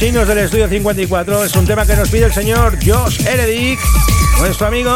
Del 0.00 0.38
estudio 0.38 0.66
54. 0.66 1.44
Es 1.44 1.54
un 1.56 1.66
tema 1.66 1.84
que 1.84 1.94
nos 1.94 2.08
pide 2.08 2.24
el 2.24 2.32
señor 2.32 2.78
Josh 2.82 3.20
Eredic, 3.26 3.78
nuestro 4.38 4.68
amigo, 4.68 4.90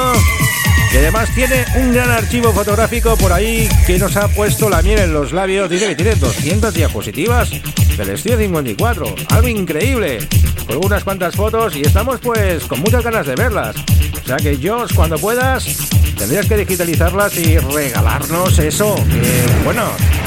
que 0.90 0.96
además 0.96 1.28
tiene 1.34 1.62
un 1.76 1.92
gran 1.92 2.10
archivo 2.10 2.54
fotográfico 2.54 3.14
por 3.18 3.30
ahí 3.30 3.68
que 3.86 3.98
nos 3.98 4.16
ha 4.16 4.28
puesto 4.28 4.70
la 4.70 4.80
miel 4.80 5.00
en 5.00 5.12
los 5.12 5.32
labios. 5.32 5.68
Dice 5.68 5.88
que 5.88 5.94
tiene 5.94 6.14
200 6.14 6.72
diapositivas 6.72 7.50
del 7.98 8.08
estudio 8.08 8.38
54. 8.38 9.14
Algo 9.28 9.48
increíble. 9.48 10.26
Con 10.66 10.82
unas 10.82 11.04
cuantas 11.04 11.36
fotos 11.36 11.76
y 11.76 11.82
estamos 11.82 12.18
pues 12.20 12.64
con 12.64 12.80
muchas 12.80 13.04
ganas 13.04 13.26
de 13.26 13.34
verlas. 13.34 13.76
O 14.24 14.26
sea 14.26 14.38
que 14.38 14.56
Josh, 14.56 14.94
cuando 14.94 15.18
puedas, 15.18 15.66
tendrías 16.16 16.46
que 16.46 16.56
digitalizarlas 16.56 17.36
y 17.36 17.58
regalarnos 17.58 18.58
eso. 18.58 18.94
Que, 18.94 19.62
bueno, 19.64 19.82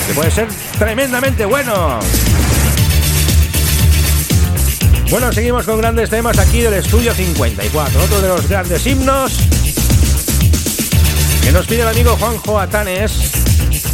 que 0.07 0.13
puede 0.13 0.29
ser 0.29 0.47
tremendamente 0.77 1.45
bueno. 1.45 1.99
Bueno, 5.09 5.31
seguimos 5.31 5.65
con 5.65 5.77
grandes 5.77 6.09
temas 6.09 6.37
aquí 6.37 6.61
del 6.61 6.73
Estudio 6.73 7.13
54, 7.13 8.03
otro 8.03 8.21
de 8.21 8.27
los 8.27 8.47
grandes 8.47 8.85
himnos 8.85 9.37
que 11.41 11.51
nos 11.53 11.65
pide 11.65 11.81
el 11.83 11.87
amigo 11.87 12.17
Juanjo 12.17 12.59
Atanes. 12.59 13.31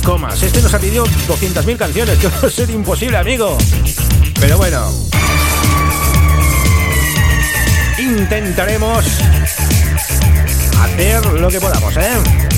Comas, 0.03 0.41
este 0.41 0.59
nos 0.61 0.73
ha 0.73 0.79
pedido 0.79 1.05
200.000 1.05 1.77
canciones, 1.77 2.17
que 2.19 2.27
va 2.27 2.47
a 2.47 2.49
ser 2.49 2.69
imposible, 2.71 3.17
amigo. 3.17 3.55
Pero 4.39 4.57
bueno, 4.57 4.91
intentaremos 7.99 9.05
hacer 10.81 11.25
lo 11.25 11.47
que 11.49 11.61
podamos, 11.61 11.95
¿eh? 11.95 12.52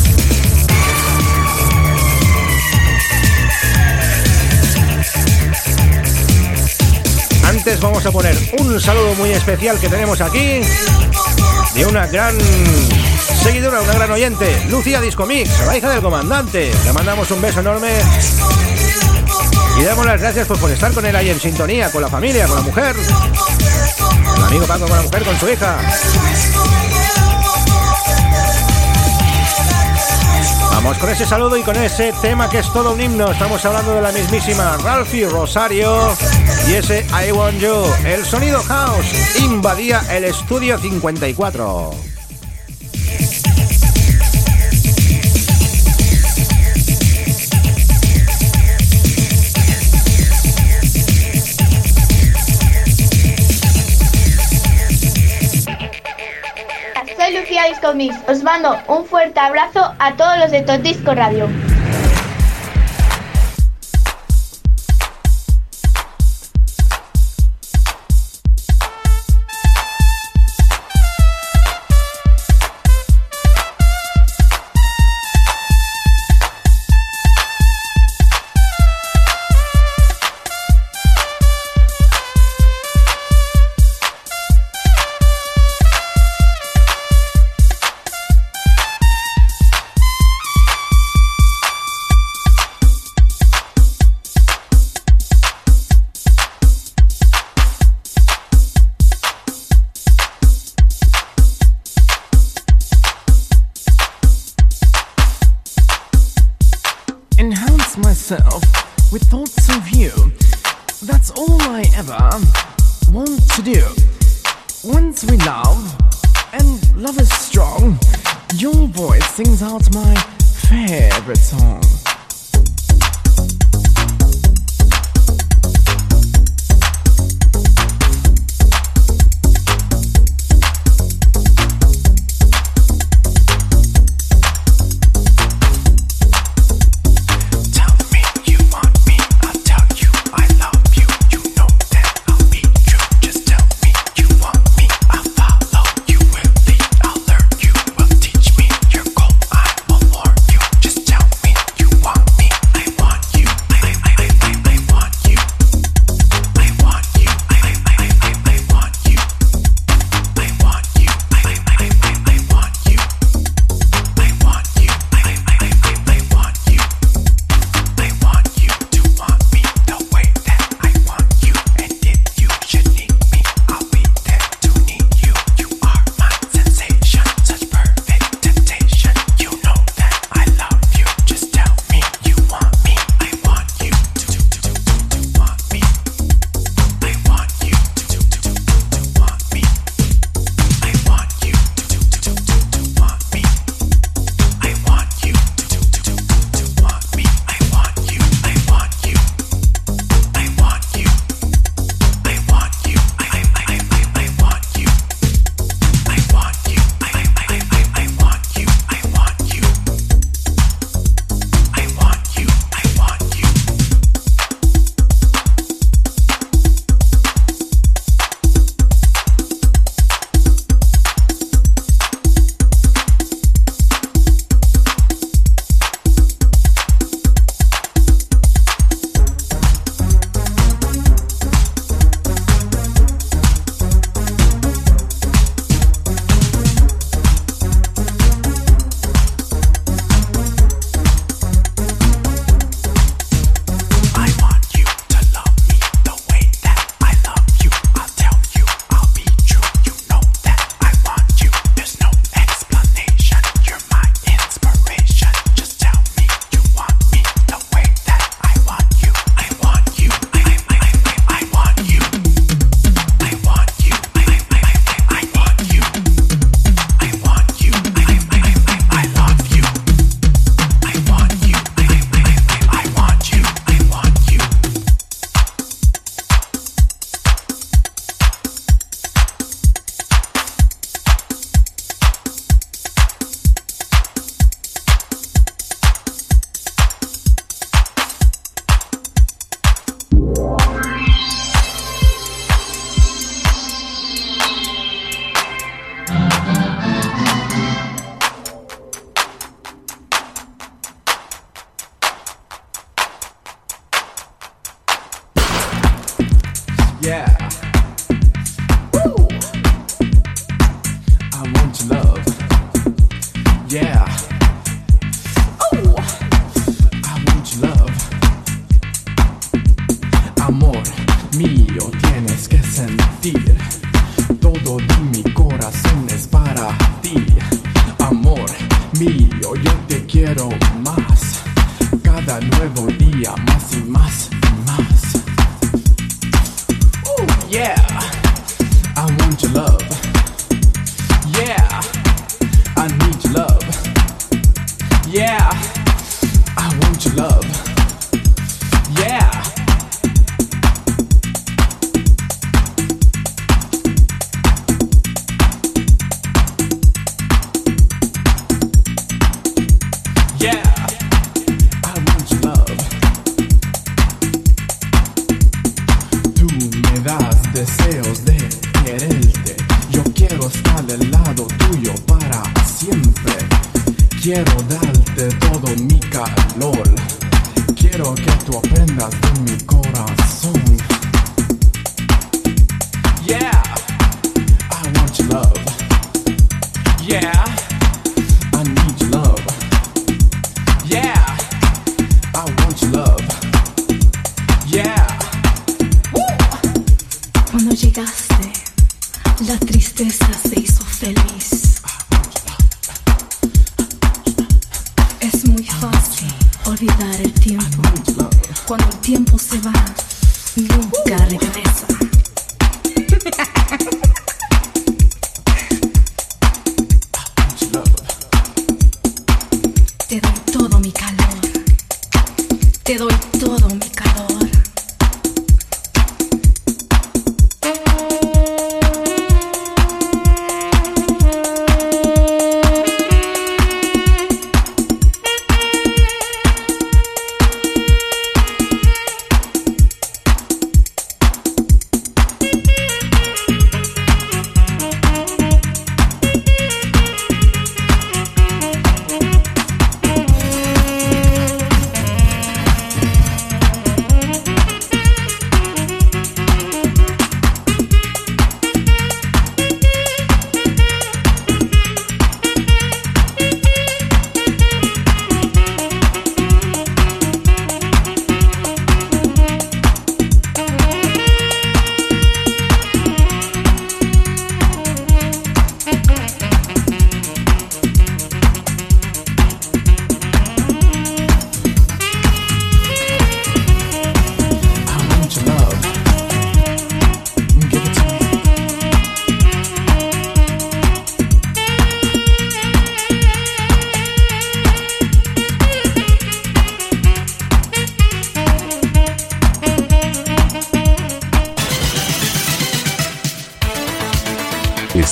Vamos 7.65 8.05
a 8.05 8.11
poner 8.11 8.37
un 8.59 8.79
saludo 8.79 9.15
muy 9.15 9.31
especial 9.31 9.79
que 9.79 9.89
tenemos 9.89 10.21
aquí 10.21 10.61
de 11.73 11.85
una 11.87 12.05
gran 12.05 12.37
seguidora, 13.41 13.81
una 13.81 13.93
gran 13.93 14.11
oyente, 14.11 14.65
Lucía 14.69 15.01
Discomix, 15.01 15.49
la 15.65 15.75
hija 15.75 15.89
del 15.89 15.99
comandante. 15.99 16.71
Le 16.85 16.93
mandamos 16.93 17.29
un 17.31 17.41
beso 17.41 17.61
enorme 17.61 17.89
y 19.79 19.83
damos 19.83 20.05
las 20.05 20.21
gracias 20.21 20.47
pues, 20.47 20.59
por 20.59 20.69
estar 20.69 20.93
con 20.93 21.07
él 21.07 21.15
ahí 21.15 21.31
en 21.31 21.39
sintonía, 21.39 21.91
con 21.91 22.03
la 22.03 22.07
familia, 22.07 22.45
con 22.47 22.57
la 22.57 22.61
mujer. 22.61 22.95
El 24.37 24.43
amigo 24.43 24.67
Paco 24.67 24.87
con 24.87 24.97
la 24.97 25.03
mujer, 25.03 25.23
con 25.23 25.39
su 25.39 25.49
hija. 25.49 25.77
Vamos 30.69 30.99
con 30.99 31.09
ese 31.09 31.25
saludo 31.25 31.57
y 31.57 31.63
con 31.63 31.75
ese 31.77 32.13
tema 32.21 32.47
que 32.47 32.59
es 32.59 32.71
todo 32.71 32.93
un 32.93 33.01
himno. 33.01 33.31
Estamos 33.31 33.65
hablando 33.65 33.95
de 33.95 34.01
la 34.03 34.11
mismísima 34.11 34.77
Ralphie 34.77 35.27
Rosario 35.27 36.15
y 36.67 36.73
ese 36.73 37.05
I 37.11 37.31
Want 37.31 37.59
You. 37.59 37.83
El 38.05 38.25
sonido 38.25 38.61
house 38.63 39.39
invadía 39.39 40.01
el 40.11 40.25
estudio 40.25 40.77
54. 40.77 41.91
Soy 57.17 57.37
Lucía 57.37 57.63
Disco 57.69 57.93
Mix. 57.93 58.15
Os 58.27 58.43
mando 58.43 58.77
un 58.87 59.05
fuerte 59.05 59.39
abrazo 59.39 59.93
a 59.99 60.15
todos 60.15 60.37
los 60.39 60.51
de 60.51 60.61
Top 60.61 60.81
Disco 60.81 61.13
Radio. 61.13 61.47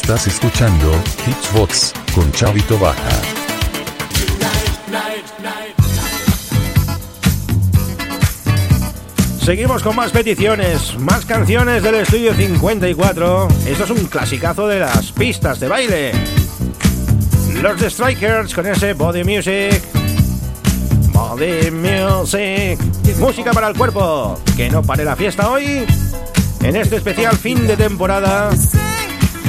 Estás 0.03 0.27
escuchando 0.27 0.91
Hitsbox 1.25 1.93
con 2.13 2.29
Chavito 2.33 2.77
Baja. 2.77 3.09
Seguimos 9.41 9.81
con 9.81 9.95
más 9.95 10.11
peticiones, 10.11 10.99
más 10.99 11.25
canciones 11.25 11.81
del 11.81 11.95
estudio 11.95 12.33
54. 12.33 13.47
Esto 13.65 13.83
es 13.85 13.89
un 13.91 14.05
clasicazo 14.07 14.67
de 14.67 14.79
las 14.79 15.13
pistas 15.13 15.61
de 15.61 15.69
baile. 15.69 16.11
Los 17.61 17.77
The 17.77 17.89
Strikers 17.89 18.53
con 18.53 18.67
ese 18.67 18.93
Body 18.95 19.23
Music. 19.23 19.81
Body 21.13 21.71
Music. 21.71 22.77
Música 23.19 23.53
para 23.53 23.69
el 23.69 23.77
cuerpo. 23.77 24.37
Que 24.57 24.69
no 24.69 24.83
pare 24.83 25.05
la 25.05 25.15
fiesta 25.15 25.49
hoy. 25.49 25.85
En 26.61 26.75
este 26.75 26.97
especial 26.97 27.37
fin 27.37 27.65
de 27.65 27.77
temporada. 27.77 28.49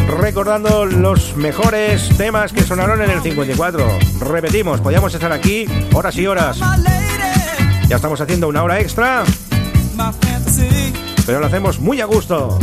Recordando 0.09 0.86
los 0.86 1.36
mejores 1.36 2.09
temas 2.16 2.52
que 2.52 2.62
sonaron 2.62 3.02
en 3.02 3.10
el 3.10 3.20
54. 3.20 3.86
Repetimos, 4.20 4.81
podíamos 4.81 5.14
estar 5.14 5.32
aquí 5.32 5.66
horas 5.93 6.16
y 6.16 6.26
horas. 6.26 6.59
Ya 7.89 7.97
estamos 7.97 8.20
haciendo 8.20 8.48
una 8.48 8.62
hora 8.62 8.81
extra 8.81 9.24
pero 11.26 11.40
lo 11.40 11.47
hacemos 11.47 11.81
muy 11.81 12.01
a 12.01 12.06
gusto. 12.06 12.59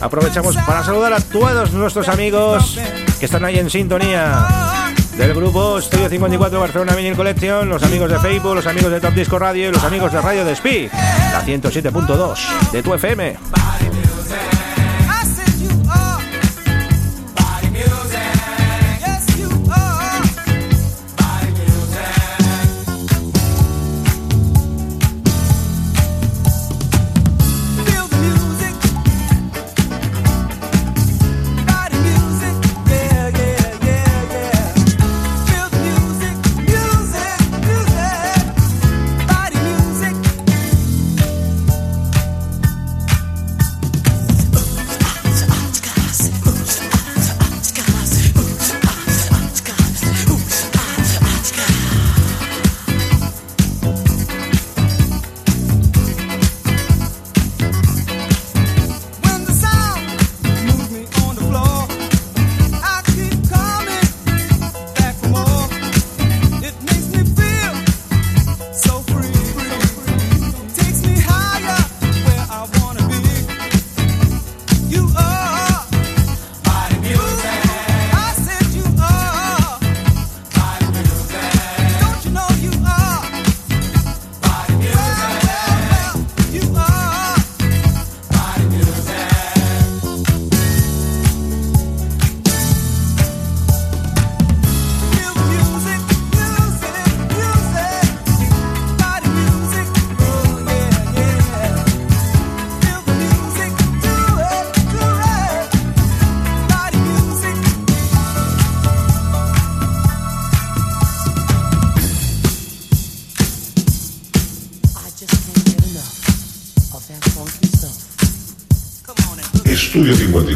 Aprovechamos 0.00 0.56
para 0.56 0.84
saludar 0.84 1.12
a 1.12 1.20
todos 1.20 1.72
nuestros 1.72 2.08
amigos 2.08 2.78
que 3.18 3.26
están 3.26 3.44
ahí 3.44 3.58
en 3.58 3.70
sintonía 3.70 4.46
del 5.16 5.34
grupo 5.34 5.78
Estudio 5.78 6.08
54 6.08 6.58
Barcelona 6.58 6.94
Vinyl 6.94 7.14
Collection, 7.14 7.68
los 7.68 7.82
amigos 7.82 8.10
de 8.10 8.18
Facebook, 8.18 8.54
los 8.56 8.66
amigos 8.66 8.90
de 8.90 9.00
Top 9.00 9.14
Disco 9.14 9.38
Radio 9.38 9.68
y 9.68 9.72
los 9.72 9.84
amigos 9.84 10.12
de 10.12 10.20
Radio 10.20 10.44
Despí, 10.44 10.88
la 11.32 11.44
107.2 11.44 12.70
de 12.72 12.82
tu 12.82 12.94
FM. 12.94 13.61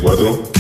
Estudio 0.07 0.56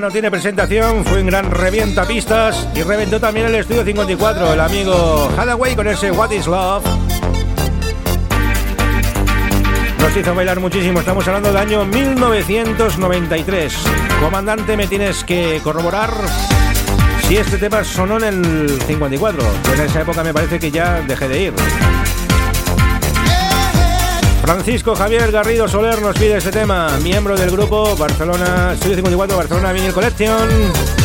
no 0.00 0.10
tiene 0.10 0.30
presentación, 0.30 1.04
fue 1.06 1.20
un 1.22 1.26
gran 1.26 1.50
revienta 1.50 2.04
pistas 2.04 2.68
y 2.74 2.82
reventó 2.82 3.18
también 3.18 3.46
el 3.46 3.54
estudio 3.54 3.82
54, 3.82 4.52
el 4.52 4.60
amigo 4.60 5.30
Hathaway 5.38 5.74
con 5.74 5.88
ese 5.88 6.10
What 6.10 6.32
is 6.32 6.46
Love. 6.46 6.84
Nos 9.98 10.16
hizo 10.16 10.34
bailar 10.34 10.60
muchísimo, 10.60 11.00
estamos 11.00 11.26
hablando 11.26 11.48
del 11.48 11.56
año 11.56 11.86
1993. 11.86 13.74
Comandante, 14.20 14.76
me 14.76 14.86
tienes 14.86 15.24
que 15.24 15.60
corroborar 15.64 16.10
si 17.26 17.38
este 17.38 17.56
tema 17.56 17.82
sonó 17.82 18.18
en 18.18 18.24
el 18.24 18.80
54. 18.86 19.42
En 19.72 19.80
esa 19.80 20.02
época 20.02 20.22
me 20.22 20.34
parece 20.34 20.58
que 20.58 20.70
ya 20.70 21.00
dejé 21.06 21.28
de 21.28 21.42
ir. 21.42 21.54
Francisco 24.46 24.94
Javier 24.94 25.32
Garrido 25.32 25.66
Soler 25.66 26.00
nos 26.00 26.16
pide 26.16 26.36
este 26.36 26.52
tema, 26.52 26.88
miembro 27.02 27.36
del 27.36 27.50
grupo 27.50 27.96
Barcelona 27.96 28.74
Estudio 28.74 28.94
54 28.94 29.36
Barcelona 29.36 29.72
Vinyl 29.72 29.92
Collection. 29.92 30.95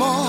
amor. 0.00 0.27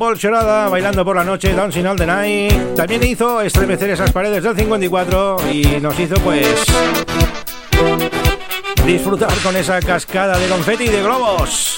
Paul 0.00 0.16
Chorada 0.16 0.66
bailando 0.70 1.04
por 1.04 1.14
la 1.14 1.24
noche, 1.24 1.52
Dancing 1.52 1.84
All 1.84 1.98
the 1.98 2.06
Night. 2.06 2.74
También 2.74 3.02
hizo 3.02 3.42
estremecer 3.42 3.90
esas 3.90 4.10
paredes 4.10 4.42
del 4.42 4.56
54 4.56 5.36
y 5.52 5.62
nos 5.78 6.00
hizo 6.00 6.14
pues 6.20 6.64
disfrutar 8.86 9.36
con 9.42 9.54
esa 9.56 9.78
cascada 9.80 10.38
de 10.38 10.48
confeti 10.48 10.84
y 10.84 10.88
de 10.88 11.02
globos. 11.02 11.69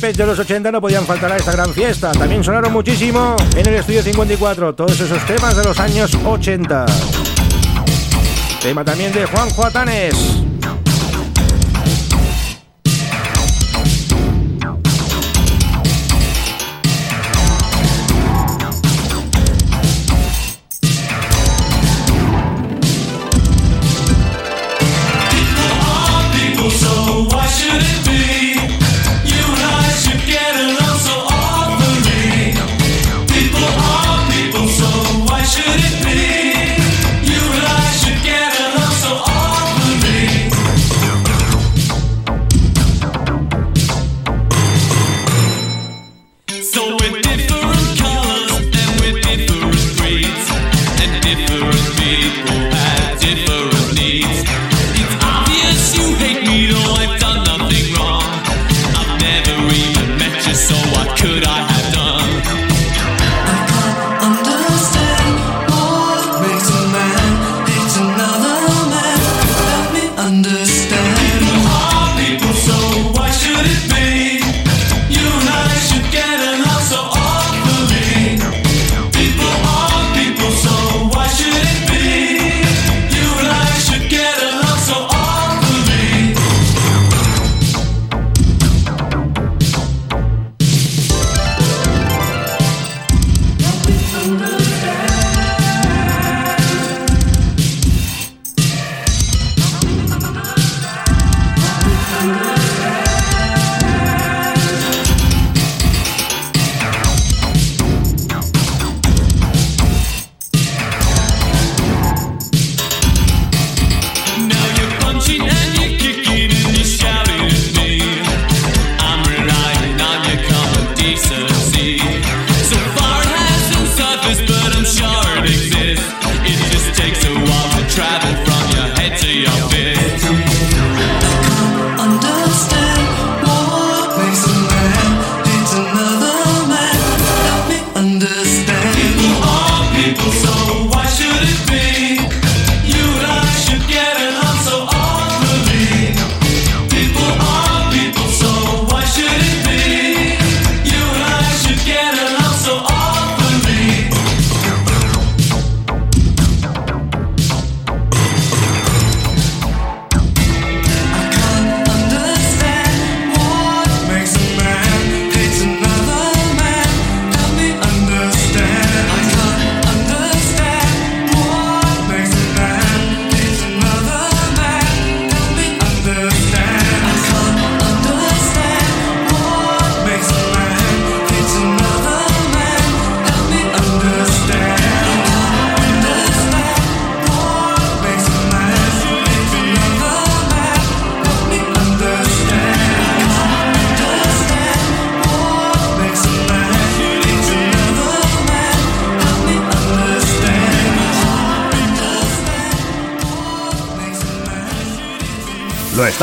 De 0.00 0.24
los 0.24 0.38
80 0.38 0.72
no 0.72 0.80
podían 0.80 1.04
faltar 1.04 1.30
a 1.30 1.36
esta 1.36 1.52
gran 1.52 1.74
fiesta. 1.74 2.10
También 2.12 2.42
sonaron 2.42 2.72
muchísimo 2.72 3.36
en 3.54 3.68
el 3.68 3.74
estudio 3.74 4.02
54, 4.02 4.74
todos 4.74 4.98
esos 4.98 5.26
temas 5.26 5.54
de 5.54 5.62
los 5.62 5.78
años 5.78 6.16
80. 6.24 6.86
Tema 8.62 8.82
también 8.82 9.12
de 9.12 9.26
Juan 9.26 9.50
Juatanes. 9.50 10.39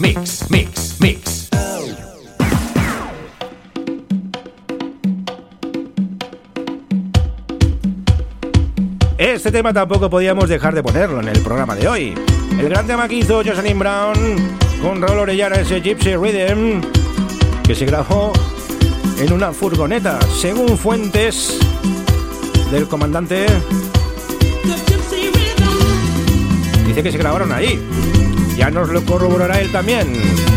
Mix, 0.00 0.48
Mix, 0.48 0.96
Mix. 1.00 1.48
Este 9.18 9.50
tema 9.50 9.72
tampoco 9.72 10.08
podíamos 10.08 10.48
dejar 10.48 10.74
de 10.76 10.84
ponerlo 10.84 11.20
en 11.20 11.28
el 11.28 11.40
programa 11.40 11.74
de 11.74 11.88
hoy. 11.88 12.14
El 12.58 12.68
gran 12.68 12.86
tema 12.86 13.08
que 13.08 13.16
hizo 13.16 13.42
Jocelyn 13.44 13.78
Brown 13.78 14.14
con 14.80 15.02
Raúl 15.02 15.18
Orellana, 15.18 15.56
ese 15.56 15.80
Gypsy 15.80 16.14
Rhythm, 16.14 16.80
que 17.64 17.74
se 17.74 17.84
grabó 17.84 18.32
en 19.18 19.32
una 19.32 19.52
furgoneta, 19.52 20.20
según 20.40 20.78
fuentes 20.78 21.58
del 22.70 22.86
comandante. 22.86 23.46
Dice 26.86 27.02
que 27.02 27.10
se 27.10 27.18
grabaron 27.18 27.50
ahí. 27.52 27.80
Nos 28.72 28.90
lo 28.90 29.02
corroborará 29.04 29.60
él 29.60 29.72
también. 29.72 30.47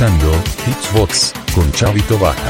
Escuchando 0.00 0.32
Hitsbox 0.66 1.32
con 1.54 1.70
Chavito 1.72 2.18
Baja. 2.18 2.48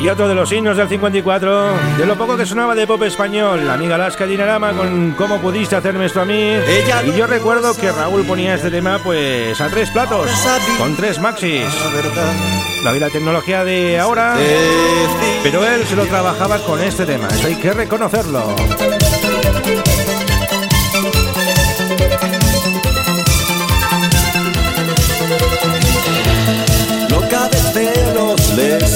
Y 0.00 0.08
otro 0.08 0.28
de 0.28 0.36
los 0.36 0.52
himnos 0.52 0.76
del 0.76 0.88
54, 0.88 1.70
de 1.98 2.06
lo 2.06 2.16
poco 2.16 2.36
que 2.36 2.46
sonaba 2.46 2.76
de 2.76 2.86
pop 2.86 3.02
español, 3.02 3.66
la 3.66 3.74
amiga 3.74 3.96
Alaska 3.96 4.24
Dinarama 4.24 4.72
con 4.72 5.16
¿Cómo 5.18 5.40
pudiste 5.40 5.74
hacerme 5.74 6.06
esto 6.06 6.20
a 6.20 6.24
mí? 6.24 6.54
Y 7.06 7.16
yo 7.16 7.26
recuerdo 7.26 7.74
que 7.74 7.90
Raúl 7.90 8.24
ponía 8.24 8.54
este 8.54 8.70
tema 8.70 9.00
pues 9.02 9.60
a 9.60 9.68
tres 9.68 9.90
platos, 9.90 10.30
con 10.78 10.94
tres 10.94 11.18
maxis. 11.18 11.66
La 12.84 12.92
vida 12.92 13.10
tecnología 13.10 13.64
de 13.64 13.98
ahora, 13.98 14.36
pero 15.42 15.66
él 15.66 15.84
se 15.86 15.96
lo 15.96 16.06
trabajaba 16.06 16.58
con 16.58 16.80
este 16.80 17.04
tema, 17.04 17.26
eso 17.26 17.48
hay 17.48 17.56
que 17.56 17.72
reconocerlo. 17.72 18.54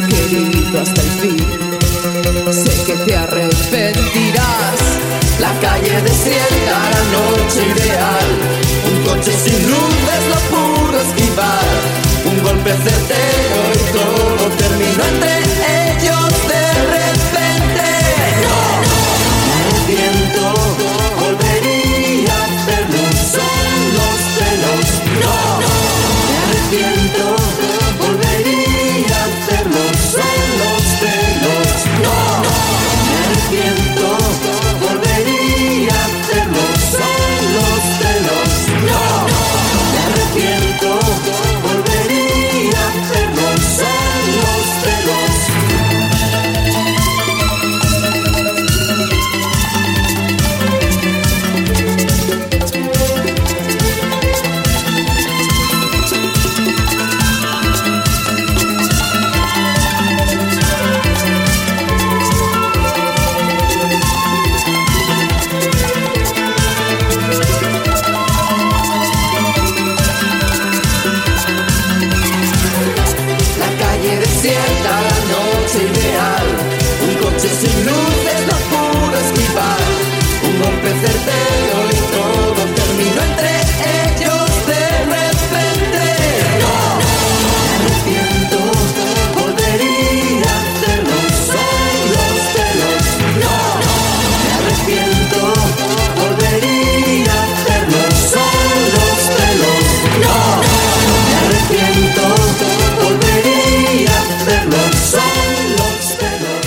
querido 0.00 0.80
hasta 0.80 1.00
el 1.00 1.10
fin. 1.20 1.36
Sé 2.52 2.84
que 2.84 2.92
te 3.04 3.16
arrepentirás. 3.16 4.80
La 5.40 5.52
calle 5.60 6.00
desierta, 6.02 6.76
la 6.94 7.02
noche 7.16 7.60
ideal. 7.74 8.28
Un 8.90 9.02
coche 9.04 9.32
sin 9.32 9.62
luces 9.70 10.22
no 10.30 10.38
pudo 10.50 11.00
esquivar. 11.00 11.64
Un 12.26 12.42
golpe 12.42 12.72
certero 12.72 13.60
y 13.74 13.78
todo 13.96 14.48
terminó 14.56 15.04
entre 15.04 15.92
ellos 15.92 16.35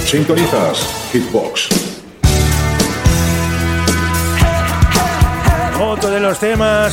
Sintonizas 0.09 0.87
Hitbox. 1.11 1.69
Otro 5.79 6.09
de 6.09 6.19
los 6.19 6.39
temas 6.39 6.91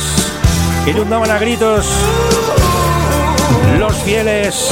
que 0.85 0.91
inundaban 0.91 1.31
a 1.31 1.39
gritos 1.39 1.87
los 3.79 3.95
fieles 4.03 4.69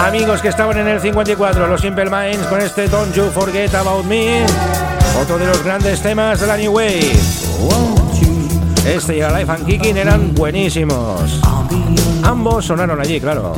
amigos 0.00 0.40
que 0.40 0.48
estaban 0.48 0.78
en 0.78 0.88
el 0.88 0.98
54, 0.98 1.66
los 1.66 1.82
Simple 1.82 2.06
Minds 2.06 2.46
con 2.46 2.62
este 2.62 2.88
Don't 2.88 3.14
You 3.14 3.24
Forget 3.24 3.74
About 3.74 4.06
Me. 4.06 4.46
Otro 5.20 5.36
de 5.36 5.44
los 5.44 5.62
grandes 5.62 6.00
temas 6.00 6.40
de 6.40 6.46
la 6.46 6.56
New 6.56 6.72
Wave. 6.72 7.12
Este 8.86 9.18
y 9.18 9.20
Alive 9.20 9.52
and 9.52 9.66
Kicking 9.66 9.98
eran 9.98 10.34
buenísimos. 10.34 11.38
Ambos 12.22 12.64
sonaron 12.64 12.98
allí, 12.98 13.20
claro. 13.20 13.54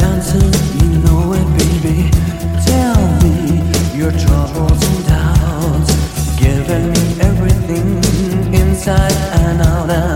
Your 4.11 4.21
troubles 4.21 4.83
and 4.89 5.07
doubts. 5.07 6.37
Giving 6.39 6.93
me 6.93 7.21
everything 7.21 8.55
inside 8.55 9.13
and 9.13 9.61
out. 9.63 10.16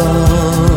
Above 0.00 0.69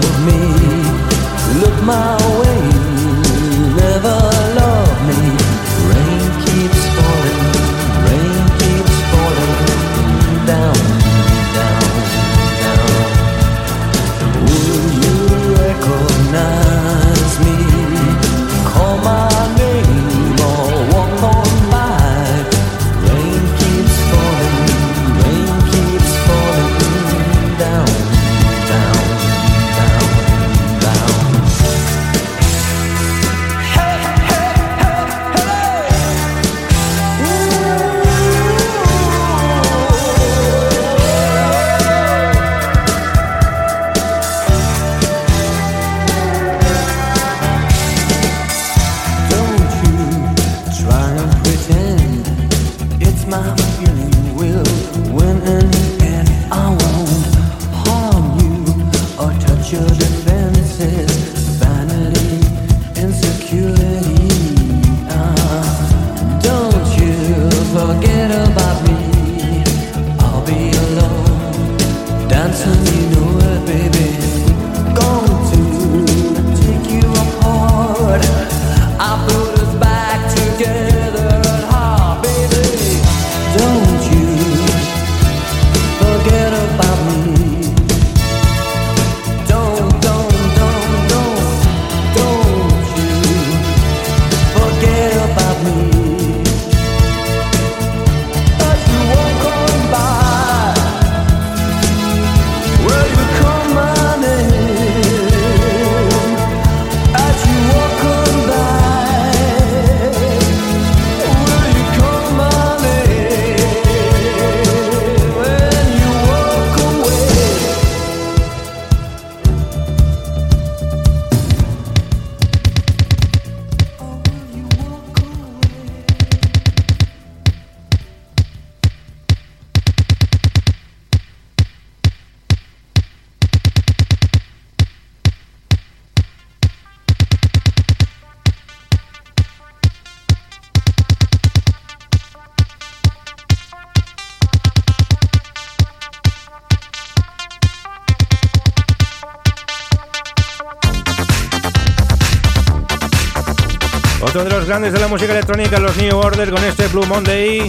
grandes 154.68 154.94
de 154.94 155.00
la 155.00 155.08
música 155.08 155.32
electrónica, 155.32 155.80
los 155.80 155.98
New 155.98 156.18
Order, 156.18 156.52
con 156.52 156.64
este 156.64 156.88
Blue 156.88 157.06
Monday, 157.06 157.68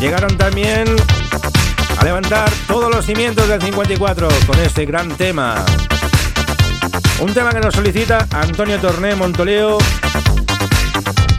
llegaron 0.00 0.36
también 0.36 0.84
a 1.98 2.04
levantar 2.04 2.50
todos 2.66 2.94
los 2.94 3.04
cimientos 3.06 3.48
del 3.48 3.60
54 3.62 4.28
con 4.46 4.58
este 4.60 4.84
gran 4.84 5.08
tema. 5.16 5.64
Un 7.20 7.32
tema 7.32 7.50
que 7.50 7.60
nos 7.60 7.74
solicita 7.74 8.26
Antonio 8.32 8.78
Torné 8.80 9.14
Montoleo, 9.14 9.78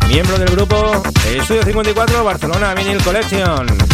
miembro 0.07 0.37
del 0.37 0.49
grupo 0.49 1.03
Estudio 1.27 1.63
54 1.63 2.23
Barcelona 2.23 2.73
Vinyl 2.73 3.03
Collection. 3.03 3.92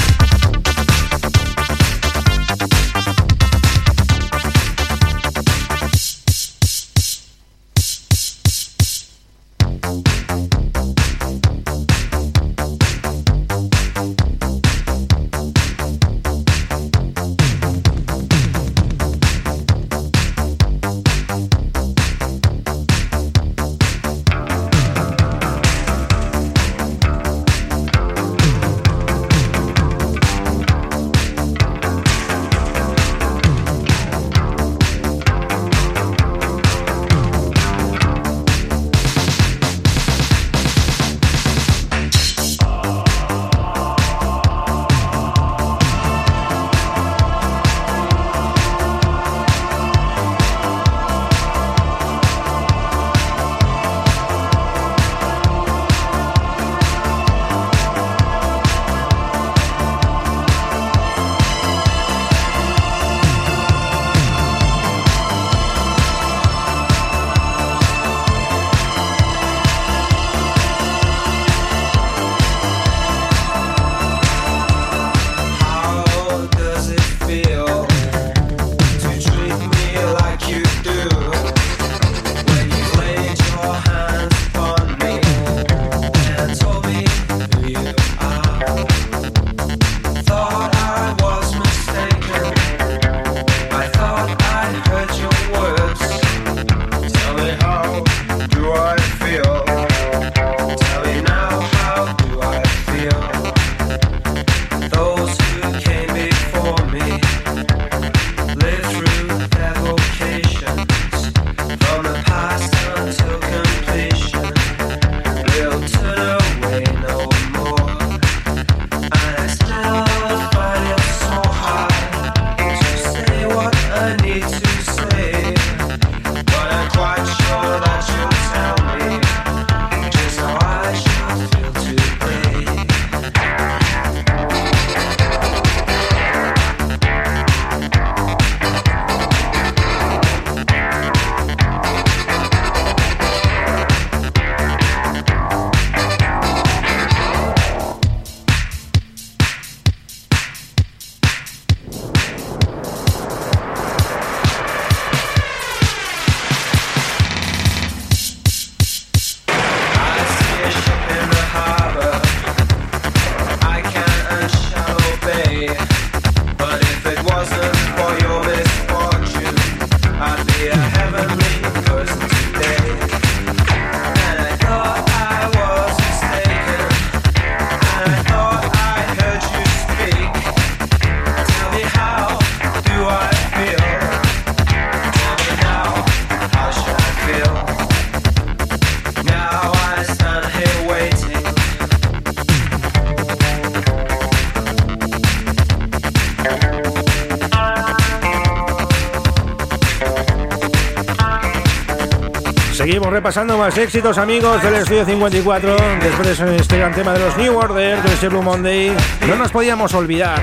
Repasando 203.10 203.58
más 203.58 203.76
éxitos, 203.76 204.20
amigos 204.20 204.62
del 204.62 204.76
Estudio 204.76 205.04
54. 205.04 205.76
Después 206.02 206.38
de 206.38 206.56
este 206.58 206.78
gran 206.78 206.94
tema 206.94 207.12
de 207.12 207.20
los 207.20 207.36
New 207.38 207.58
Order, 207.58 208.02
de 208.04 208.14
este 208.14 208.30
Blue 208.30 208.44
Monday, 208.44 208.96
no 209.28 209.36
nos 209.36 209.52
podíamos 209.52 209.94
olvidar 209.96 210.40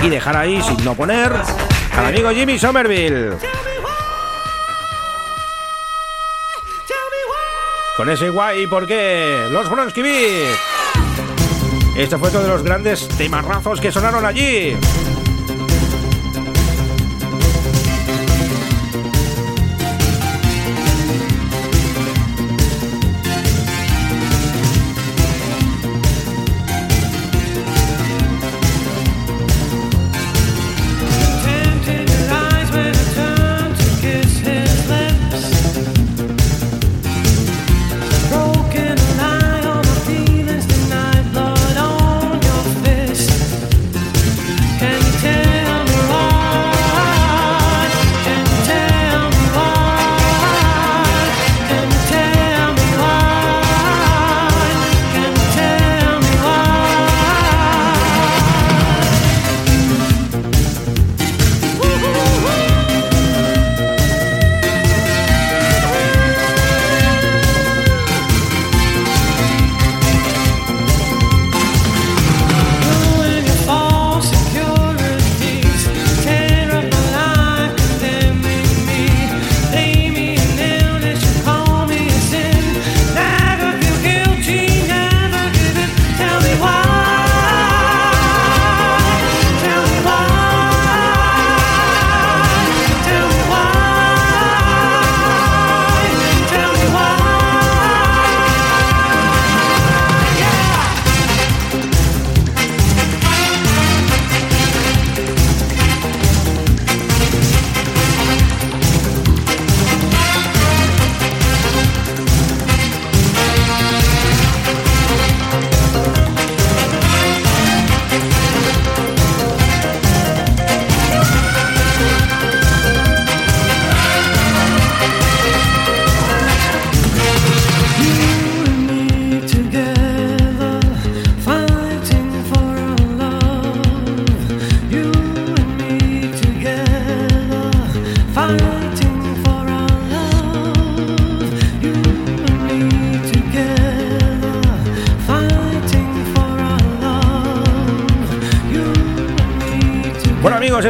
y 0.00 0.08
dejar 0.08 0.36
ahí, 0.36 0.62
sin 0.62 0.82
no 0.84 0.94
poner, 0.94 1.32
al 1.96 2.06
amigo 2.06 2.30
Jimmy 2.30 2.56
Somerville. 2.58 3.32
Con 7.96 8.08
ese 8.08 8.30
guay, 8.30 8.68
¿por 8.68 8.86
qué? 8.86 9.48
Los 9.50 9.68
Bronski 9.68 10.02
Beat. 10.02 10.56
Este 11.96 12.16
fue 12.16 12.28
otro 12.28 12.42
de 12.42 12.48
los 12.48 12.62
grandes 12.62 13.08
temarrazos 13.08 13.80
que 13.80 13.90
sonaron 13.90 14.24
allí. 14.24 14.76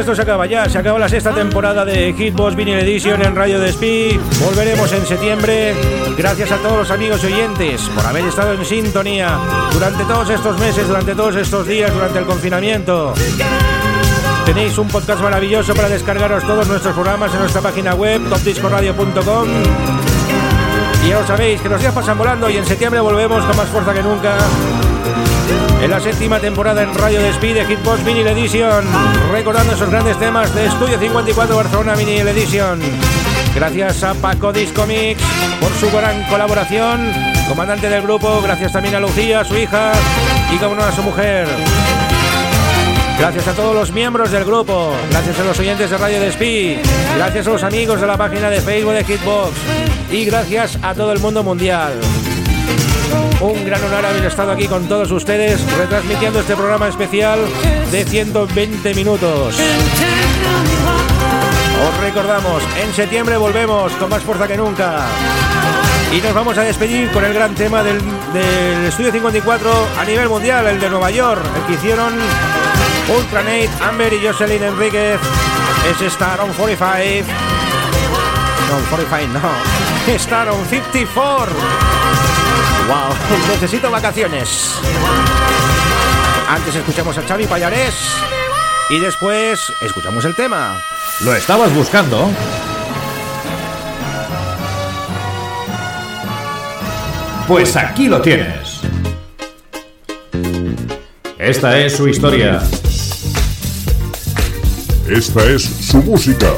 Esto 0.05 0.15
se 0.15 0.21
acaba 0.21 0.45
ya, 0.45 0.69
se 0.69 0.77
acaba 0.77 0.99
la 0.99 1.09
sexta 1.09 1.31
temporada 1.31 1.83
de 1.83 2.13
Hitbox 2.13 2.55
Vinyl 2.55 2.77
Edition 2.77 3.23
en 3.23 3.35
Radio 3.35 3.59
Despí. 3.59 4.19
Volveremos 4.39 4.91
en 4.91 5.03
septiembre. 5.03 5.73
Gracias 6.15 6.51
a 6.51 6.57
todos 6.57 6.77
los 6.77 6.91
amigos 6.91 7.23
y 7.23 7.33
oyentes 7.33 7.81
por 7.89 8.05
haber 8.05 8.23
estado 8.25 8.53
en 8.53 8.63
sintonía 8.63 9.35
durante 9.73 10.03
todos 10.03 10.29
estos 10.29 10.59
meses, 10.59 10.87
durante 10.87 11.15
todos 11.15 11.35
estos 11.37 11.65
días, 11.65 11.91
durante 11.91 12.19
el 12.19 12.25
confinamiento. 12.25 13.15
Tenéis 14.45 14.77
un 14.77 14.89
podcast 14.89 15.23
maravilloso 15.23 15.73
para 15.73 15.89
descargaros 15.89 16.43
todos 16.43 16.67
nuestros 16.67 16.93
programas 16.93 17.33
en 17.33 17.39
nuestra 17.39 17.61
página 17.61 17.95
web 17.95 18.29
topdiscoradio.com. 18.29 19.47
Y 21.03 21.09
ya 21.09 21.19
lo 21.19 21.25
sabéis, 21.25 21.61
que 21.61 21.69
los 21.69 21.81
días 21.81 21.95
pasan 21.95 22.15
volando 22.15 22.47
y 22.47 22.57
en 22.57 22.65
septiembre 22.67 22.99
volvemos 22.99 23.43
con 23.43 23.57
más 23.57 23.69
fuerza 23.69 23.91
que 23.91 24.03
nunca. 24.03 24.37
En 25.85 25.91
la 25.91 25.99
séptima 25.99 26.39
temporada 26.39 26.81
en 26.81 26.95
Radio 26.95 27.21
Despí 27.21 27.53
de 27.53 27.63
Hitbox 27.63 28.03
Vinyl 28.03 28.25
Edition, 28.25 28.83
recordando 29.31 29.73
esos 29.73 29.87
grandes 29.87 30.17
temas 30.17 30.51
de 30.55 30.65
Estudio 30.65 30.97
54 30.97 31.55
Barcelona 31.55 31.93
Vinyl 31.93 32.27
Edition. 32.27 32.79
Gracias 33.53 34.03
a 34.03 34.15
Paco 34.15 34.51
Disco 34.51 34.87
Mix 34.87 35.21
por 35.61 35.71
su 35.73 35.95
gran 35.95 36.23
colaboración, 36.23 37.13
comandante 37.47 37.87
del 37.87 38.01
grupo, 38.01 38.41
gracias 38.41 38.73
también 38.73 38.95
a 38.95 38.99
Lucía, 38.99 39.45
su 39.45 39.55
hija 39.55 39.91
y 40.51 40.57
como 40.57 40.73
no 40.73 40.83
a 40.83 40.91
su 40.91 41.03
mujer. 41.03 41.47
Gracias 43.19 43.47
a 43.47 43.53
todos 43.53 43.75
los 43.75 43.91
miembros 43.91 44.31
del 44.31 44.43
grupo, 44.43 44.91
gracias 45.11 45.39
a 45.39 45.43
los 45.43 45.59
oyentes 45.59 45.91
de 45.91 45.97
Radio 45.99 46.19
Despí, 46.19 46.79
gracias 47.15 47.45
a 47.45 47.51
los 47.51 47.61
amigos 47.61 48.01
de 48.01 48.07
la 48.07 48.17
página 48.17 48.49
de 48.49 48.59
Facebook 48.59 48.93
de 48.93 49.03
Hitbox 49.03 49.51
y 50.09 50.25
gracias 50.25 50.79
a 50.81 50.95
todo 50.95 51.11
el 51.11 51.19
mundo 51.19 51.43
mundial. 51.43 51.93
Un 53.41 53.65
gran 53.65 53.83
honor 53.83 54.05
haber 54.05 54.25
estado 54.25 54.51
aquí 54.51 54.67
con 54.67 54.87
todos 54.87 55.11
ustedes 55.11 55.61
retransmitiendo 55.77 56.39
este 56.39 56.55
programa 56.55 56.87
especial 56.87 57.39
de 57.91 58.05
120 58.05 58.93
minutos. 58.93 59.57
Os 61.87 61.97
recordamos, 61.99 62.63
en 62.81 62.93
septiembre 62.93 63.37
volvemos 63.37 63.91
con 63.93 64.09
más 64.09 64.23
fuerza 64.23 64.47
que 64.47 64.57
nunca. 64.57 65.05
Y 66.11 66.21
nos 66.21 66.33
vamos 66.33 66.57
a 66.57 66.61
despedir 66.61 67.11
con 67.11 67.25
el 67.25 67.33
gran 67.33 67.53
tema 67.55 67.83
del, 67.83 67.99
del 68.33 68.85
Estudio 68.85 69.11
54 69.11 69.71
a 69.99 70.05
nivel 70.05 70.29
mundial, 70.29 70.65
el 70.67 70.79
de 70.79 70.89
Nueva 70.89 71.11
York, 71.11 71.43
el 71.55 71.63
que 71.63 71.73
hicieron 71.73 72.13
Ultra 73.15 73.43
Nate, 73.43 73.69
Amber 73.83 74.13
y 74.13 74.25
Jocelyn 74.25 74.63
Enríquez. 74.63 75.19
Es 75.89 76.01
Star 76.01 76.39
on 76.41 76.51
45. 76.53 77.27
No, 78.69 78.89
45 78.89 79.39
no. 79.39 80.13
Star 80.15 80.49
on 80.49 80.65
54. 80.65 82.44
Wow, 82.87 83.15
necesito 83.49 83.89
vacaciones. 83.89 84.75
Antes 86.47 86.75
escuchamos 86.75 87.17
a 87.17 87.23
Xavi 87.23 87.47
Payarés 87.47 87.95
y 88.89 88.99
después 88.99 89.59
escuchamos 89.81 90.23
el 90.25 90.35
tema. 90.35 90.79
¿Lo 91.21 91.33
estabas 91.35 91.73
buscando? 91.73 92.29
Pues 97.47 97.75
aquí 97.75 98.07
lo 98.07 98.21
tienes. 98.21 98.81
Esta 101.39 101.79
es 101.79 101.95
su 101.95 102.07
historia. 102.07 102.61
Esta 105.07 105.43
es 105.45 105.63
su 105.63 105.97
música. 105.97 106.51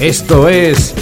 Esto 0.00 0.48
es 0.48 0.94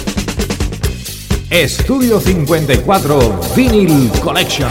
Estudio 1.51 2.19
54 2.19 3.39
Vinyl 3.55 4.09
Collection. 4.21 4.69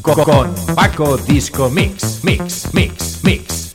Co- 0.00 0.14
Con 0.24 0.54
Paco 0.74 1.16
Disco 1.18 1.68
Mix, 1.68 2.20
Mix, 2.22 2.72
Mix, 2.72 3.18
Mix. 3.24 3.72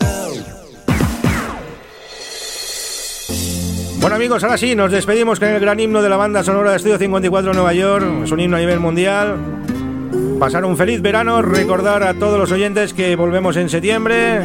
Bueno 3.99 4.15
amigos, 4.15 4.43
ahora 4.43 4.57
sí, 4.57 4.75
nos 4.75 4.91
despedimos 4.91 5.39
con 5.39 5.49
el 5.49 5.59
gran 5.59 5.79
himno 5.79 6.01
de 6.01 6.09
la 6.09 6.17
banda 6.17 6.43
sonora 6.43 6.71
de 6.71 6.77
Estudio 6.77 6.97
54 6.97 7.51
en 7.51 7.55
Nueva 7.55 7.73
York. 7.73 8.05
Es 8.23 8.31
un 8.31 8.39
himno 8.39 8.57
a 8.57 8.59
nivel 8.59 8.79
mundial. 8.79 9.37
Pasar 10.39 10.65
un 10.65 10.75
feliz 10.75 11.01
verano, 11.01 11.41
recordar 11.41 12.03
a 12.03 12.13
todos 12.15 12.39
los 12.39 12.51
oyentes 12.51 12.93
que 12.93 13.15
volvemos 13.15 13.55
en 13.57 13.69
septiembre. 13.69 14.41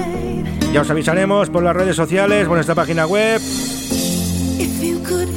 Ya 0.72 0.82
os 0.82 0.90
avisaremos 0.90 1.48
por 1.48 1.62
las 1.62 1.74
redes 1.74 1.96
sociales, 1.96 2.46
por 2.46 2.56
nuestra 2.56 2.74
página 2.74 3.06
web. 3.06 3.40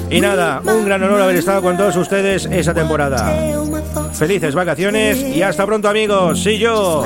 Y 0.10 0.20
nada, 0.22 0.62
un 0.64 0.86
gran 0.86 1.02
honor 1.04 1.22
haber 1.22 1.38
estado 1.38 1.62
con 1.62 1.78
todos 1.78 1.96
ustedes 1.96 2.46
esa 2.46 2.74
temporada. 2.74 3.34
Felices 4.14 4.54
vacaciones 4.54 5.18
y 5.18 5.42
hasta 5.42 5.66
pronto 5.66 5.88
amigos. 5.88 6.42
Sí 6.44 6.58
yo. 6.58 7.06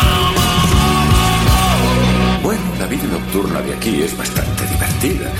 Vida 2.91 3.07
nocturna 3.07 3.61
de 3.61 3.73
aquí 3.73 4.01
es 4.01 4.17
bastante 4.17 4.65
divertida. 4.65 5.31